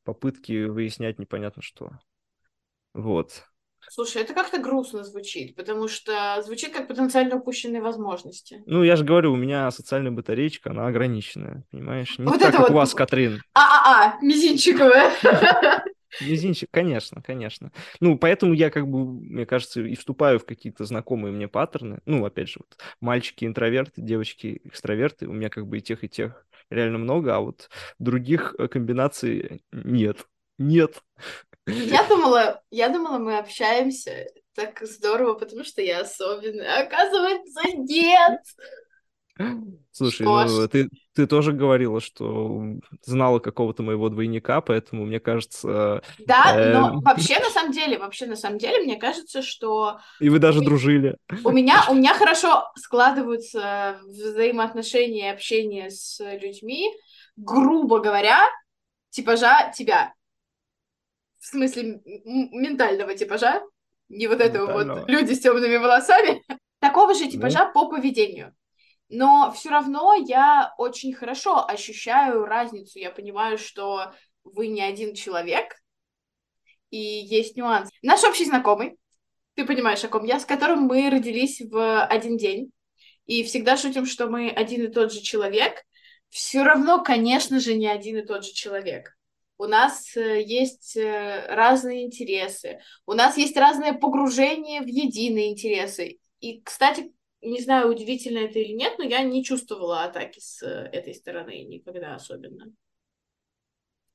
[0.04, 1.92] попытки выяснять непонятно что.
[2.94, 3.44] Вот.
[3.92, 8.62] Слушай, это как-то грустно звучит, потому что звучит как потенциально упущенные возможности.
[8.65, 12.20] Ну, я же говорю, у меня социальная батареечка, она ограниченная, понимаешь?
[12.20, 12.70] Не вот так, как вот...
[12.72, 13.42] у вас, Катрин.
[13.54, 15.12] А-а-а, мизинчиковая.
[16.22, 17.72] Мизинчик, конечно, конечно.
[18.00, 22.00] Ну, поэтому я, как бы, мне кажется, и вступаю в какие-то знакомые мне паттерны.
[22.06, 26.10] Ну, опять же, вот мальчики интроверты, девочки экстраверты, у меня как бы и тех, и
[26.10, 27.69] тех реально много, а вот
[28.00, 30.28] других э, комбинаций нет.
[30.58, 31.02] Нет.
[31.67, 36.84] Я думала, я думала, мы общаемся так здорово, потому что я особенная.
[36.84, 38.41] Оказывается, нет.
[39.91, 42.63] Слушай, ну, ты, ты тоже говорила, что
[43.03, 46.01] знала какого-то моего двойника, поэтому мне кажется...
[46.19, 46.73] Да, э...
[46.73, 49.99] но вообще на самом деле, вообще на самом деле, мне кажется, что...
[50.21, 51.17] И вы даже у дружили.
[51.43, 56.89] У меня, у меня хорошо складываются взаимоотношения и общение с людьми,
[57.36, 58.39] грубо говоря,
[59.10, 60.13] типажа тебя.
[61.39, 63.62] В смысле ментального типажа,
[64.08, 66.41] не вот этого вот люди с темными волосами.
[66.79, 67.73] Такого же типажа ну.
[67.73, 68.55] по поведению
[69.10, 73.00] но все равно я очень хорошо ощущаю разницу.
[73.00, 75.76] Я понимаю, что вы не один человек,
[76.91, 77.89] и есть нюанс.
[78.02, 78.98] Наш общий знакомый,
[79.56, 82.72] ты понимаешь, о ком я, с которым мы родились в один день,
[83.26, 85.84] и всегда шутим, что мы один и тот же человек,
[86.30, 89.15] все равно, конечно же, не один и тот же человек.
[89.58, 96.19] У нас э, есть э, разные интересы, у нас есть разное погружение в единые интересы.
[96.39, 100.89] И, кстати, не знаю, удивительно это или нет, но я не чувствовала атаки с э,
[100.91, 102.71] этой стороны никогда особенно.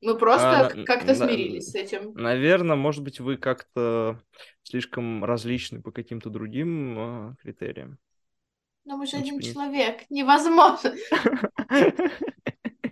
[0.01, 2.13] Мы просто а, как-то смирились с этим.
[2.13, 4.21] Наверное, может быть, вы как-то
[4.63, 7.99] слишком различны по каким-то другим э, критериям.
[8.85, 10.95] Но мы же ну, один типа, человек, невозможно.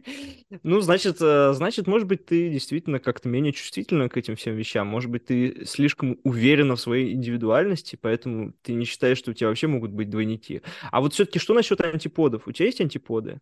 [0.62, 4.87] Ну, значит, э, значит, может быть, ты действительно как-то менее чувствительна к этим всем вещам.
[4.87, 9.49] Может быть, ты слишком уверена в своей индивидуальности, поэтому ты не считаешь, что у тебя
[9.49, 10.62] вообще могут быть двойники.
[10.91, 12.47] А вот все-таки что насчет антиподов?
[12.47, 13.41] У тебя есть антиподы?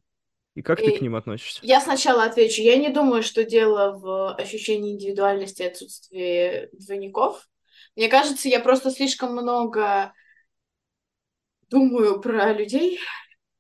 [0.55, 1.61] И как ты к ним относишься?
[1.63, 2.61] Я сначала отвечу.
[2.63, 7.49] Я не думаю, что дело в ощущении индивидуальности и отсутствии двойников.
[7.97, 10.13] Мне кажется, я просто слишком много
[11.71, 12.99] думаю про людей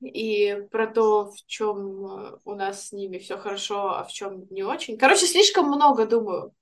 [0.01, 4.47] и про то, в чем э, у нас с ними все хорошо, а в чем
[4.51, 4.97] не очень.
[4.97, 6.55] Короче, слишком много думаю.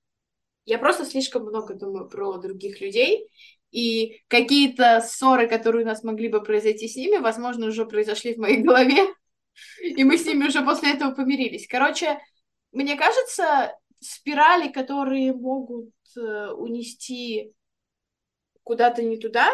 [0.64, 3.28] Я просто слишком много думаю про других людей,
[3.70, 8.38] и какие-то ссоры, которые у нас могли бы произойти с ними, возможно, уже произошли в
[8.38, 9.06] моей голове,
[9.82, 11.66] и мы с ними уже после этого помирились.
[11.68, 12.18] Короче,
[12.72, 17.52] мне кажется, спирали, которые могут э, унести
[18.62, 19.48] куда-то не туда,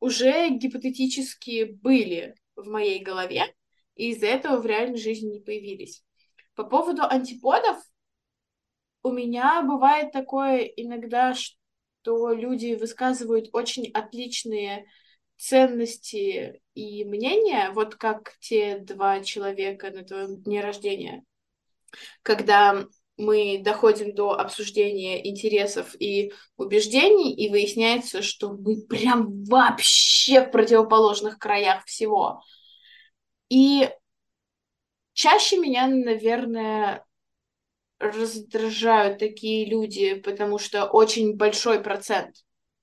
[0.00, 3.54] уже гипотетически были в моей голове,
[3.94, 6.04] и из-за этого в реальной жизни не появились.
[6.54, 7.78] По поводу антиподов,
[9.02, 14.86] у меня бывает такое иногда, что люди высказывают очень отличные
[15.36, 21.24] ценности и мнения, вот как те два человека на твоем дне рождения,
[22.22, 22.86] когда
[23.16, 31.38] мы доходим до обсуждения интересов и убеждений, и выясняется, что мы прям вообще в противоположных
[31.38, 32.42] краях всего.
[33.48, 33.88] И
[35.12, 37.04] чаще меня, наверное,
[37.98, 42.36] раздражают такие люди, потому что очень большой процент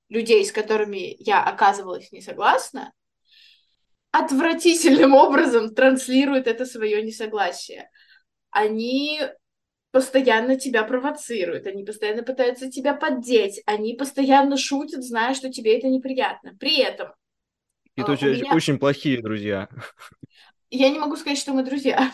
[0.07, 2.93] людей, с которыми я оказывалась не согласна,
[4.11, 7.89] отвратительным образом транслируют это свое несогласие.
[8.49, 9.21] Они
[9.91, 15.87] постоянно тебя провоцируют, они постоянно пытаются тебя поддеть, они постоянно шутят, зная, что тебе это
[15.87, 16.55] неприятно.
[16.59, 17.13] При этом...
[17.95, 18.55] Это очень, меня...
[18.55, 19.69] очень плохие друзья.
[20.69, 22.11] Я не могу сказать, что мы друзья.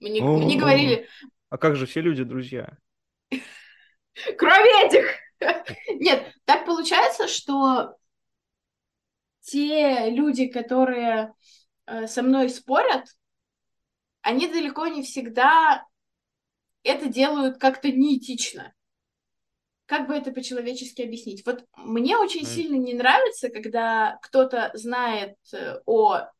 [0.00, 1.08] Мне, О, мне говорили...
[1.48, 2.76] А как же все люди друзья?
[4.36, 5.06] Кроме этих!
[6.00, 7.96] Нет, так получается, что
[9.42, 11.32] те люди, которые
[11.86, 13.06] э, со мной спорят,
[14.22, 15.84] они далеко не всегда
[16.84, 18.72] это делают как-то неэтично.
[19.86, 21.44] Как бы это по-человечески объяснить?
[21.44, 22.46] Вот мне очень mm.
[22.46, 26.30] сильно не нравится, когда кто-то знает э, о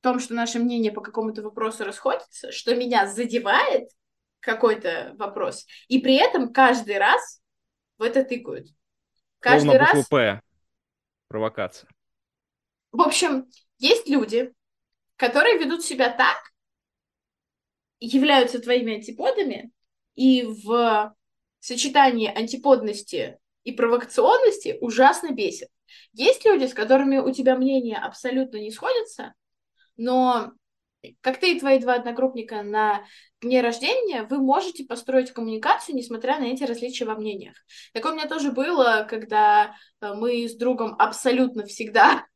[0.00, 3.88] том, что наше мнение по какому-то вопросу расходится, что меня задевает
[4.40, 7.42] какой-то вопрос, и при этом каждый раз
[7.98, 8.68] в это тыкают.
[9.40, 10.08] Каждый Словно раз...
[10.08, 10.42] П.
[11.28, 11.90] Провокация.
[12.92, 13.46] В общем,
[13.78, 14.52] есть люди,
[15.16, 16.38] которые ведут себя так,
[18.00, 19.70] являются твоими антиподами,
[20.14, 21.14] и в
[21.60, 25.68] сочетании антиподности и провокационности ужасно бесит.
[26.12, 29.34] Есть люди, с которыми у тебя мнения абсолютно не сходятся,
[29.96, 30.52] но
[31.20, 33.04] как ты и твои два одногруппника на
[33.40, 37.54] дне рождения, вы можете построить коммуникацию, несмотря на эти различия во мнениях.
[37.92, 42.26] Такое у меня тоже было, когда э, мы с другом абсолютно всегда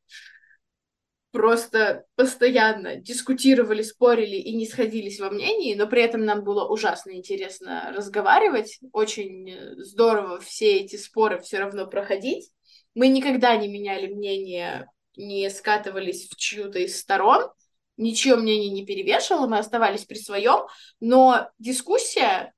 [1.33, 7.13] просто постоянно дискутировали, спорили и не сходились во мнении, но при этом нам было ужасно
[7.13, 12.51] интересно разговаривать, очень э, здорово все эти споры все равно проходить.
[12.95, 17.51] Мы никогда не меняли мнение, не скатывались в чью-то из сторон,
[17.97, 20.67] ничье мнение не перевешивало, мы оставались при своем,
[21.01, 22.53] но дискуссия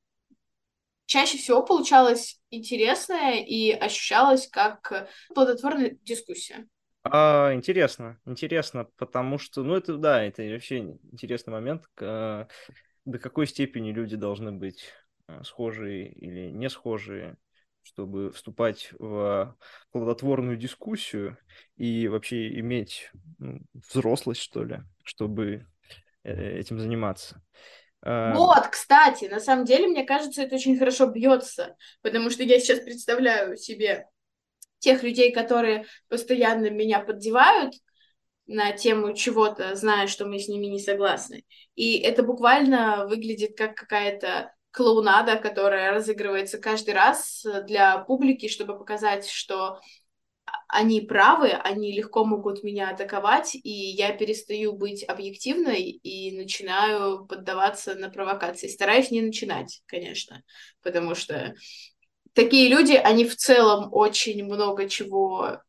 [1.06, 6.66] чаще всего получалась интересная и ощущалась как плодотворная дискуссия.
[7.04, 10.78] А, интересно, интересно, потому что, ну, это, да, это вообще
[11.12, 12.48] интересный момент, к,
[13.04, 14.86] до какой степени люди должны быть
[15.26, 17.36] а, схожие или не схожие,
[17.82, 19.54] чтобы вступать в
[19.92, 21.36] плодотворную дискуссию
[21.76, 25.66] и вообще иметь ну, взрослость, что ли, чтобы
[26.22, 27.42] э, этим заниматься.
[28.00, 32.58] А, вот, кстати, на самом деле, мне кажется, это очень хорошо бьется, потому что я
[32.58, 34.08] сейчас представляю себе
[34.84, 37.74] тех людей, которые постоянно меня поддевают
[38.46, 41.44] на тему чего-то, зная, что мы с ними не согласны.
[41.74, 49.28] И это буквально выглядит как какая-то клоунада, которая разыгрывается каждый раз для публики, чтобы показать,
[49.28, 49.80] что
[50.68, 57.94] они правы, они легко могут меня атаковать, и я перестаю быть объективной и начинаю поддаваться
[57.94, 58.68] на провокации.
[58.68, 60.42] Стараюсь не начинать, конечно,
[60.82, 61.54] потому что
[62.34, 65.60] такие люди, они в целом очень много чего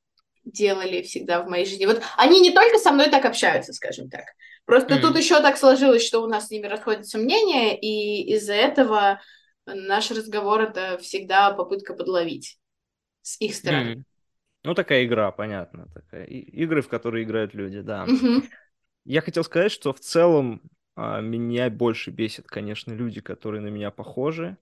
[0.43, 1.86] делали всегда в моей жизни.
[1.86, 4.26] Вот они не только со мной так общаются, скажем так.
[4.66, 5.01] Просто mm.
[5.01, 9.22] тут еще так сложилось, что у нас с ними расходятся мнения, и из-за этого
[9.66, 12.59] наш разговор это всегда попытка подловить
[13.22, 13.95] с их стороны.
[13.95, 14.03] Mm.
[14.66, 15.88] Ну, такая игра, понятно.
[15.93, 16.26] Такая.
[16.26, 18.05] И, игры, в которые играют люди, да.
[18.05, 18.43] Угу.
[19.05, 20.63] Я хотел сказать, что в целом
[20.95, 24.57] а, меня больше бесит, конечно, люди, которые на меня похожи.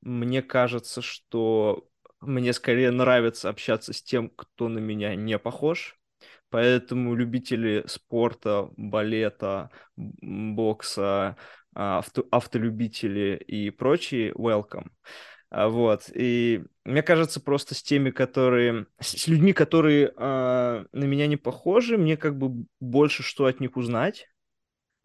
[0.00, 1.88] Мне кажется, что
[2.20, 5.98] мне скорее нравится общаться с тем, кто на меня не похож.
[6.50, 11.36] Поэтому любители спорта, балета, бокса,
[11.74, 14.88] авто, автолюбители и прочие welcome.
[15.50, 16.10] А, вот.
[16.14, 18.86] И мне кажется, просто с теми, которые...
[18.98, 23.76] С людьми, которые э, на меня не похожи, мне как бы больше что от них
[23.76, 24.28] узнать.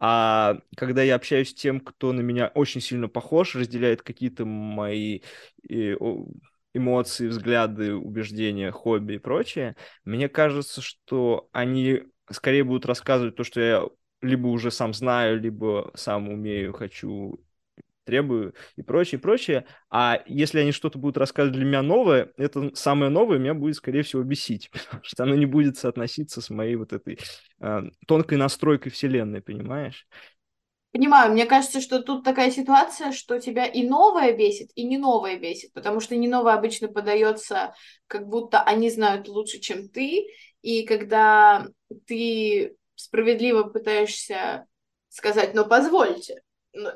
[0.06, 5.20] А когда я общаюсь с тем, кто на меня очень сильно похож, разделяет какие-то мои
[6.74, 13.60] эмоции, взгляды, убеждения, хобби и прочее, мне кажется, что они скорее будут рассказывать то, что
[13.60, 13.84] я
[14.20, 17.40] либо уже сам знаю, либо сам умею, хочу
[18.04, 19.66] требую и прочее, прочее.
[19.90, 24.02] А если они что-то будут рассказывать для меня новое, это самое новое меня будет, скорее
[24.02, 27.18] всего, бесить, потому что оно не будет соотноситься с моей вот этой
[27.60, 30.06] э, тонкой настройкой вселенной, понимаешь?
[30.94, 35.36] Понимаю, мне кажется, что тут такая ситуация, что тебя и новое бесит, и не новое
[35.36, 37.74] бесит, потому что не новое обычно подается,
[38.06, 40.28] как будто они знают лучше, чем ты,
[40.62, 41.66] и когда
[42.06, 44.66] ты справедливо пытаешься
[45.08, 46.43] сказать, но позвольте,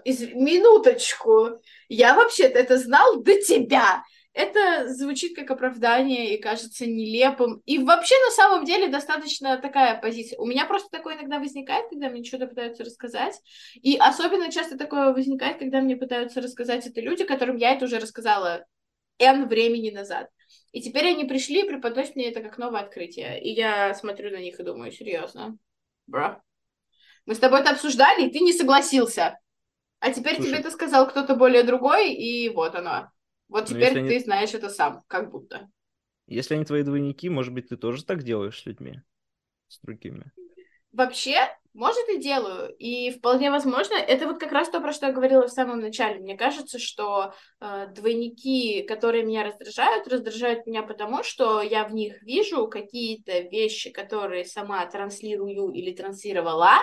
[0.04, 0.20] из...
[0.32, 4.04] минуточку, я вообще-то это знал до тебя.
[4.34, 7.60] Это звучит как оправдание и кажется нелепым.
[7.66, 10.38] И вообще, на самом деле, достаточно такая позиция.
[10.38, 13.34] У меня просто такое иногда возникает, когда мне что-то пытаются рассказать.
[13.74, 17.98] И особенно часто такое возникает, когда мне пытаются рассказать это люди, которым я это уже
[17.98, 18.64] рассказала
[19.18, 20.28] N времени назад.
[20.70, 23.42] И теперь они пришли и преподносят мне это как новое открытие.
[23.42, 25.58] И я смотрю на них и думаю, серьезно,
[26.06, 26.40] бро.
[27.26, 29.38] Мы с тобой это обсуждали, и ты не согласился.
[30.00, 33.10] А теперь Слушай, тебе это сказал кто-то более другой, и вот оно.
[33.48, 34.18] Вот теперь ты они...
[34.20, 35.68] знаешь это сам, как будто.
[36.26, 39.00] Если они твои двойники, может быть, ты тоже так делаешь с людьми?
[39.68, 40.30] С другими?
[40.92, 41.36] Вообще,
[41.74, 42.74] может, и делаю.
[42.78, 46.20] И вполне возможно, это вот как раз то, про что я говорила в самом начале.
[46.20, 52.22] Мне кажется, что э, двойники, которые меня раздражают, раздражают меня потому, что я в них
[52.22, 56.78] вижу какие-то вещи, которые сама транслирую или транслировала,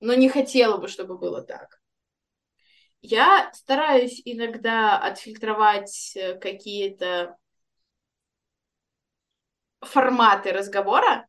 [0.00, 1.81] но не хотела бы, чтобы было так.
[3.02, 7.36] Я стараюсь иногда отфильтровать э, какие-то
[9.80, 11.26] форматы разговора,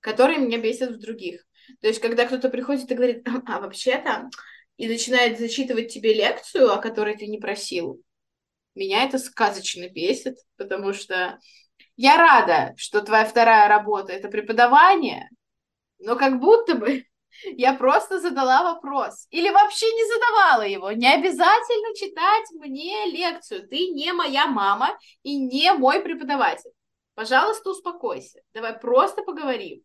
[0.00, 1.46] которые меня бесят в других.
[1.80, 4.28] То есть, когда кто-то приходит и говорит, а вообще-то,
[4.76, 8.02] и начинает зачитывать тебе лекцию, о которой ты не просил,
[8.74, 11.38] меня это сказочно бесит, потому что
[11.96, 15.30] я рада, что твоя вторая работа— это преподавание,
[15.98, 17.06] но как будто бы
[17.56, 19.26] я просто задала вопрос.
[19.30, 20.92] Или вообще не задавала его.
[20.92, 23.68] Не обязательно читать мне лекцию.
[23.68, 26.70] Ты не моя мама и не мой преподаватель.
[27.14, 28.40] Пожалуйста, успокойся.
[28.54, 29.82] Давай просто поговорим.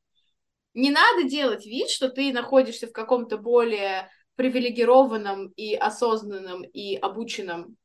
[0.73, 7.77] Не надо делать вид, что ты находишься в каком-то более привилегированном и осознанном и обученном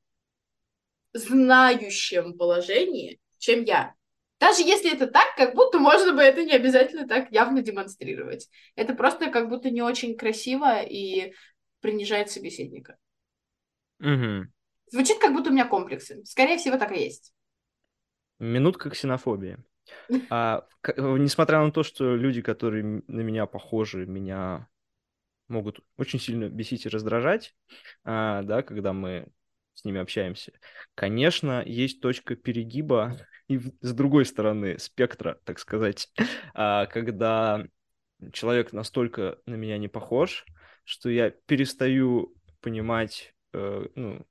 [1.13, 3.95] знающем положении, чем я.
[4.41, 8.49] Даже если это так, как будто можно бы это не обязательно так явно демонстрировать.
[8.75, 11.35] Это просто как будто не очень красиво и
[11.81, 12.97] принижает собеседника.
[14.01, 14.47] Угу.
[14.91, 16.25] Звучит, как будто у меня комплексы.
[16.25, 17.35] Скорее всего, так и есть.
[18.39, 19.59] Минутка ксенофобии.
[20.31, 20.67] А,
[20.97, 24.69] несмотря на то, что люди, которые на меня похожи, меня
[25.49, 27.55] могут очень сильно бесить и раздражать,
[28.05, 29.27] а, да, когда мы
[29.75, 30.53] с ними общаемся.
[30.95, 33.17] Конечно, есть точка перегиба
[33.49, 36.09] и с другой стороны спектра, так сказать,
[36.55, 37.65] а, когда
[38.33, 40.45] человек настолько на меня не похож,
[40.85, 44.27] что я перестаю понимать ну,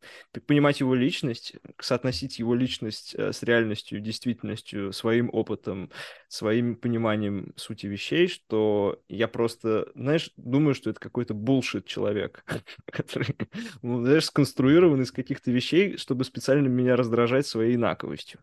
[0.47, 5.91] понимать его личность, соотносить его личность э, с реальностью, действительностью, своим опытом,
[6.27, 12.45] своим пониманием сути вещей, что я просто, знаешь, думаю, что это какой-то булшит человек,
[12.85, 13.35] который,
[13.81, 18.39] ну, знаешь, сконструирован из каких-то вещей, чтобы специально меня раздражать своей инаковостью.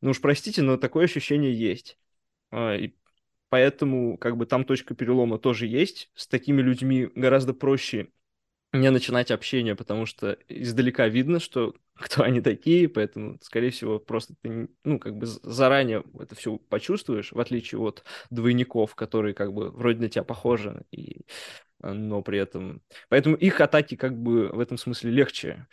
[0.00, 1.98] Ну уж простите, но такое ощущение есть.
[2.50, 2.94] А, и
[3.48, 6.10] поэтому как бы там точка перелома тоже есть.
[6.14, 8.08] С такими людьми гораздо проще
[8.72, 14.34] не начинать общение, потому что издалека видно, что кто они такие, поэтому, скорее всего, просто
[14.40, 19.70] ты, ну, как бы заранее это все почувствуешь, в отличие от двойников, которые как бы
[19.70, 21.26] вроде на тебя похожи, и,
[21.80, 22.82] но при этом...
[23.08, 25.66] Поэтому их атаки как бы в этом смысле легче,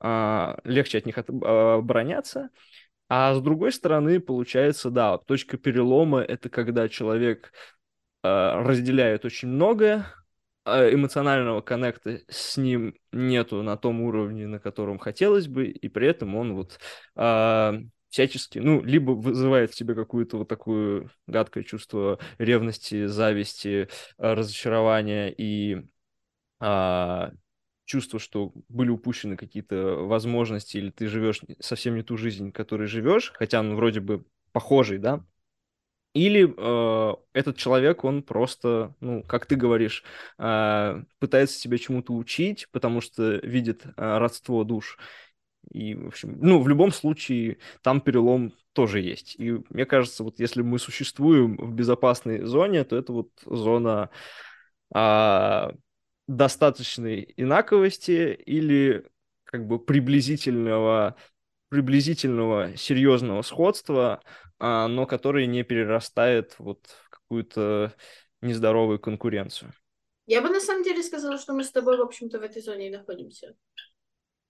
[0.00, 2.50] а, легче от них от, а, обороняться,
[3.08, 7.52] а с другой стороны, получается, да, точка перелома— это когда человек
[8.22, 10.06] а, разделяет очень многое,
[10.64, 16.34] эмоционального коннекта с ним нету на том уровне, на котором хотелось бы, и при этом
[16.34, 16.78] он вот
[17.16, 17.72] э,
[18.14, 23.88] всячески, ну, либо вызывает в тебе какую-то вот такое гадкое чувство ревности, зависти,
[24.18, 25.84] а, разочарования и
[26.60, 27.32] а,
[27.84, 33.32] чувство, что были упущены какие-то возможности, или ты живешь совсем не ту жизнь, которой живешь,
[33.34, 35.26] хотя он вроде бы похожий, да,
[36.14, 40.04] или э, этот человек, он просто, ну, как ты говоришь,
[40.38, 44.96] э, пытается тебя чему-то учить, потому что видит э, родство душ.
[45.72, 49.34] И, в общем, ну, в любом случае, там перелом тоже есть.
[49.38, 54.10] И мне кажется, вот если мы существуем в безопасной зоне, то это вот зона
[54.94, 55.70] э,
[56.28, 59.04] достаточной инаковости или
[59.44, 61.16] как бы приблизительного
[61.74, 64.22] приблизительного серьезного сходства,
[64.58, 67.92] но который не перерастает вот в какую-то
[68.40, 69.72] нездоровую конкуренцию.
[70.26, 72.88] Я бы на самом деле сказала, что мы с тобой, в общем-то, в этой зоне
[72.88, 73.54] и находимся.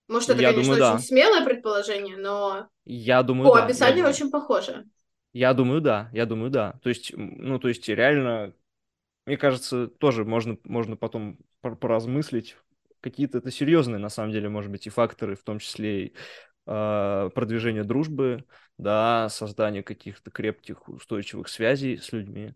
[0.06, 1.06] Может, это, Я конечно, думаю, очень да.
[1.06, 3.64] смелое предположение, но я думаю, по да.
[3.64, 4.84] описанию я очень похоже.
[5.32, 6.10] Я думаю, да.
[6.12, 6.78] Я думаю, да.
[6.82, 8.54] То есть, ну, то есть реально,
[9.26, 12.56] мне кажется, тоже можно, можно потом поразмыслить.
[13.00, 16.14] Какие-то это серьезные, на самом деле, может быть, и факторы, в том числе и
[16.64, 18.44] продвижение дружбы,
[18.78, 22.54] да, создание каких-то крепких, устойчивых связей с людьми.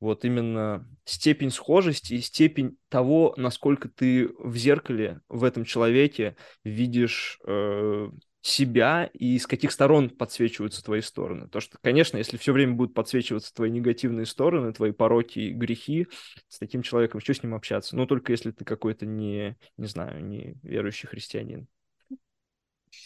[0.00, 7.38] Вот именно степень схожести и степень того, насколько ты в зеркале в этом человеке видишь
[7.46, 8.08] э,
[8.40, 11.48] себя и с каких сторон подсвечиваются твои стороны.
[11.48, 16.08] То, что, конечно, если все время будут подсвечиваться твои негативные стороны, твои пороки и грехи,
[16.48, 17.96] с таким человеком что с ним общаться?
[17.96, 21.68] Ну, только если ты какой-то не, не знаю, не верующий христианин.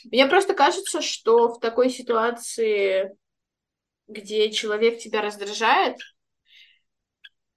[0.04, 3.16] Мне просто кажется, что в такой ситуации,
[4.08, 5.98] где человек тебя раздражает,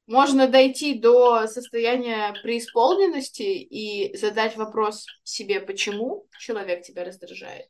[0.07, 7.67] можно дойти до состояния преисполненности и задать вопрос себе, почему человек тебя раздражает.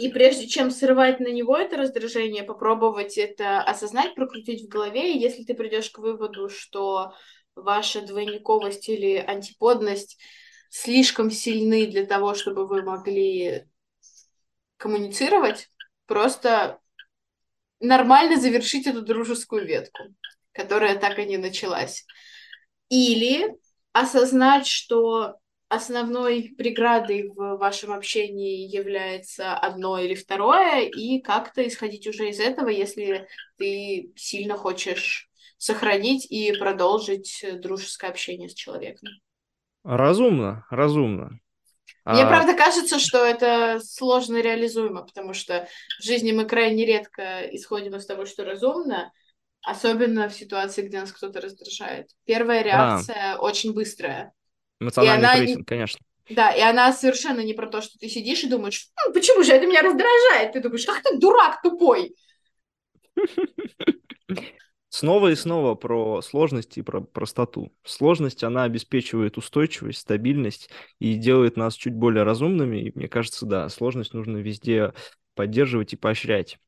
[0.00, 5.20] И прежде чем срывать на него это раздражение, попробовать это осознать, прокрутить в голове, и
[5.20, 7.14] если ты придешь к выводу, что
[7.54, 10.18] ваша двойниковость или антиподность
[10.74, 13.64] слишком сильны для того, чтобы вы могли
[14.76, 15.70] коммуницировать,
[16.06, 16.80] просто
[17.78, 20.02] нормально завершить эту дружескую ветку,
[20.50, 22.04] которая так и не началась.
[22.88, 23.54] Или
[23.92, 25.36] осознать, что
[25.68, 32.68] основной преградой в вашем общении является одно или второе, и как-то исходить уже из этого,
[32.68, 39.08] если ты сильно хочешь сохранить и продолжить дружеское общение с человеком.
[39.84, 41.38] Разумно, разумно.
[42.04, 42.26] Мне, а...
[42.26, 45.68] правда, кажется, что это сложно реализуемо, потому что
[46.00, 49.12] в жизни мы крайне редко исходим из того, что разумно,
[49.62, 52.08] особенно в ситуации, где нас кто-то раздражает.
[52.24, 53.38] Первая реакция а.
[53.38, 54.32] очень быстрая.
[54.80, 55.36] Эмоциональный она...
[55.36, 56.00] прессинг, конечно.
[56.30, 59.52] Да, и она совершенно не про то, что ты сидишь и думаешь, «Хм, почему же
[59.52, 60.52] это меня раздражает?
[60.52, 62.14] Ты думаешь, ах ты дурак тупой.
[64.94, 67.72] Снова и снова про сложность и про простоту.
[67.82, 70.70] Сложность, она обеспечивает устойчивость, стабильность
[71.00, 72.76] и делает нас чуть более разумными.
[72.76, 74.92] И мне кажется, да, сложность нужно везде
[75.34, 76.60] поддерживать и поощрять.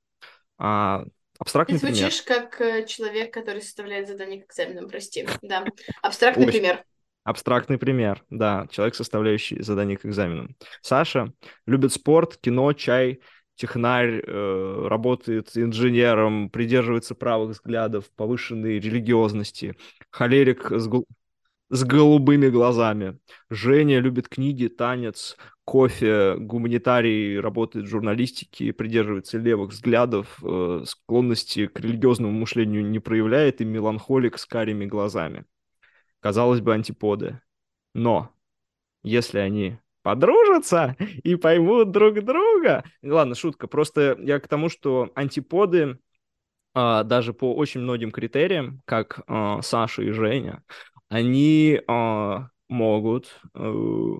[0.58, 1.04] А
[1.38, 2.48] абстрактный Ты звучишь пример.
[2.48, 5.28] как э, человек, который составляет задание к экзаменам, прости.
[5.42, 5.64] Да,
[6.02, 6.52] абстрактный Ой.
[6.52, 6.84] пример.
[7.22, 10.56] Абстрактный пример, да, человек, составляющий задание к экзаменам.
[10.80, 11.32] Саша
[11.64, 13.20] любит спорт, кино, чай,
[13.56, 19.76] технарь, э, работает инженером, придерживается правых взглядов, повышенной религиозности,
[20.10, 21.06] холерик с, гол...
[21.70, 23.18] с голубыми глазами.
[23.50, 31.80] Женя любит книги, танец, кофе, гуманитарий, работает в журналистике, придерживается левых взглядов, э, склонности к
[31.80, 35.44] религиозному мышлению не проявляет и меланхолик с карими глазами.
[36.20, 37.40] Казалось бы, антиподы.
[37.94, 38.30] Но
[39.02, 42.84] если они подружатся и поймут друг друга.
[43.02, 43.66] Ладно, шутка.
[43.66, 45.98] Просто я к тому, что антиподы
[46.74, 50.62] а, даже по очень многим критериям, как а, Саша и Женя,
[51.08, 54.18] они а, могут а,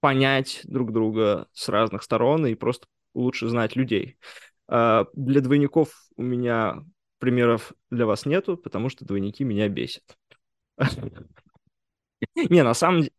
[0.00, 4.18] понять друг друга с разных сторон и просто лучше знать людей.
[4.66, 6.82] Для двойников у меня
[7.20, 10.18] примеров для вас нету, потому что двойники меня бесят.
[12.34, 13.12] Не, на самом деле,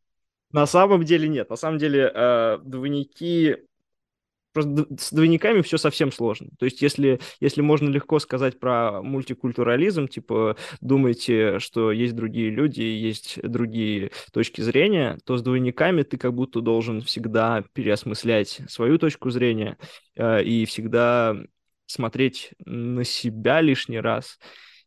[0.51, 1.49] на самом деле нет.
[1.49, 3.57] На самом деле э, двойники...
[4.51, 6.49] Просто с двойниками все совсем сложно.
[6.57, 12.81] То есть если, если можно легко сказать про мультикультурализм, типа думайте, что есть другие люди,
[12.81, 19.29] есть другие точки зрения, то с двойниками ты как будто должен всегда переосмыслять свою точку
[19.29, 19.77] зрения
[20.15, 21.37] э, и всегда
[21.85, 24.39] смотреть на себя лишний раз.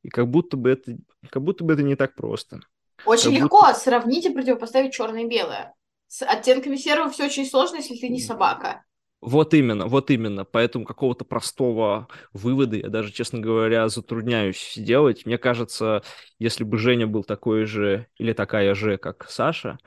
[0.03, 0.97] И как будто бы это,
[1.31, 2.61] как будто бы это не так просто.
[3.07, 3.74] Очень как легко будто...
[3.74, 5.74] сравнить и противопоставить черное и белое.
[6.09, 8.84] С оттенками серого все очень сложно, если ты не собака.
[9.22, 10.44] Вот именно, вот именно.
[10.44, 15.26] Поэтому какого-то простого вывода я даже, честно говоря, затрудняюсь сделать.
[15.26, 16.03] Мне кажется,
[16.40, 19.78] если бы Женя был такой же или такая же, как Саша,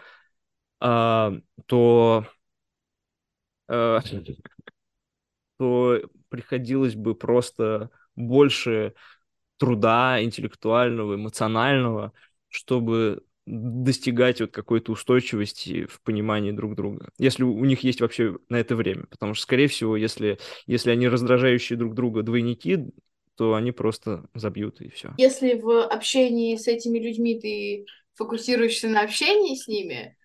[0.80, 1.34] а,
[1.66, 2.26] то,
[3.68, 4.00] а,
[5.60, 6.00] то
[6.30, 8.94] приходилось бы просто больше
[9.58, 12.14] труда интеллектуального, эмоционального,
[12.56, 18.56] чтобы достигать вот какой-то устойчивости в понимании друг друга, если у них есть вообще на
[18.56, 19.06] это время.
[19.10, 22.86] Потому что, скорее всего, если, если они раздражающие друг друга двойники,
[23.38, 25.14] то они просто забьют и все.
[25.18, 27.86] Если в общении с этими людьми ты
[28.16, 30.18] фокусируешься на общении с ними,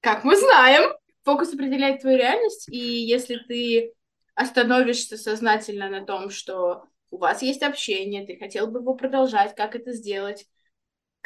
[0.00, 0.92] как мы знаем,
[1.24, 3.92] фокус определяет твою реальность, и если ты
[4.34, 9.74] остановишься сознательно на том, что у вас есть общение, ты хотел бы его продолжать, как
[9.74, 10.46] это сделать,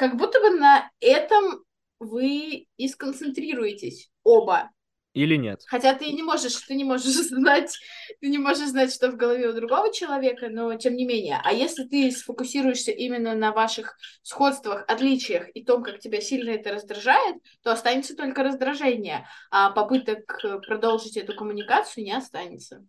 [0.02, 1.62] как будто бы на этом
[2.00, 4.72] вы и сконцентрируетесь оба.
[5.12, 5.62] Или нет?
[5.68, 7.78] Хотя ты не можешь, ты не можешь знать,
[8.20, 11.40] ты не можешь знать, что в голове у другого человека, но тем не менее.
[11.44, 16.72] А если ты сфокусируешься именно на ваших сходствах, отличиях и том, как тебя сильно это
[16.72, 20.36] раздражает, то останется только раздражение, а попыток
[20.66, 22.84] продолжить эту коммуникацию не останется.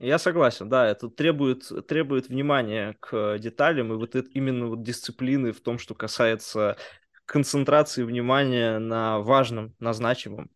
[0.00, 5.52] Я согласен, да, это требует, требует внимания к деталям и вот это, именно вот дисциплины
[5.52, 6.78] в том, что касается
[7.26, 10.50] концентрации внимания на важном, на значимом.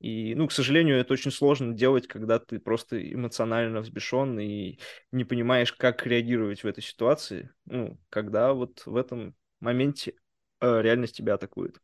[0.00, 4.78] И, ну, к сожалению, это очень сложно делать, когда ты просто эмоционально взбешен и
[5.12, 7.50] не понимаешь, как реагировать в этой ситуации.
[7.66, 10.14] Ну, когда вот в этом моменте
[10.60, 11.80] э, реальность тебя атакует.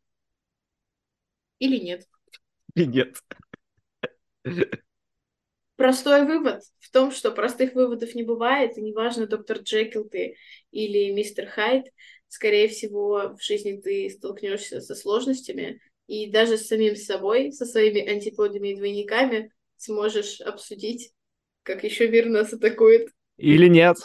[1.59, 2.07] Или нет.
[2.75, 3.23] Или нет.
[5.75, 10.35] Простой вывод в том, что простых выводов не бывает, и неважно, доктор Джекил ты
[10.71, 11.85] или мистер Хайд,
[12.27, 18.07] скорее всего, в жизни ты столкнешься со сложностями, и даже с самим собой, со своими
[18.07, 21.11] антиподами и двойниками сможешь обсудить,
[21.63, 23.09] как еще мир нас атакует.
[23.37, 23.97] Или нет.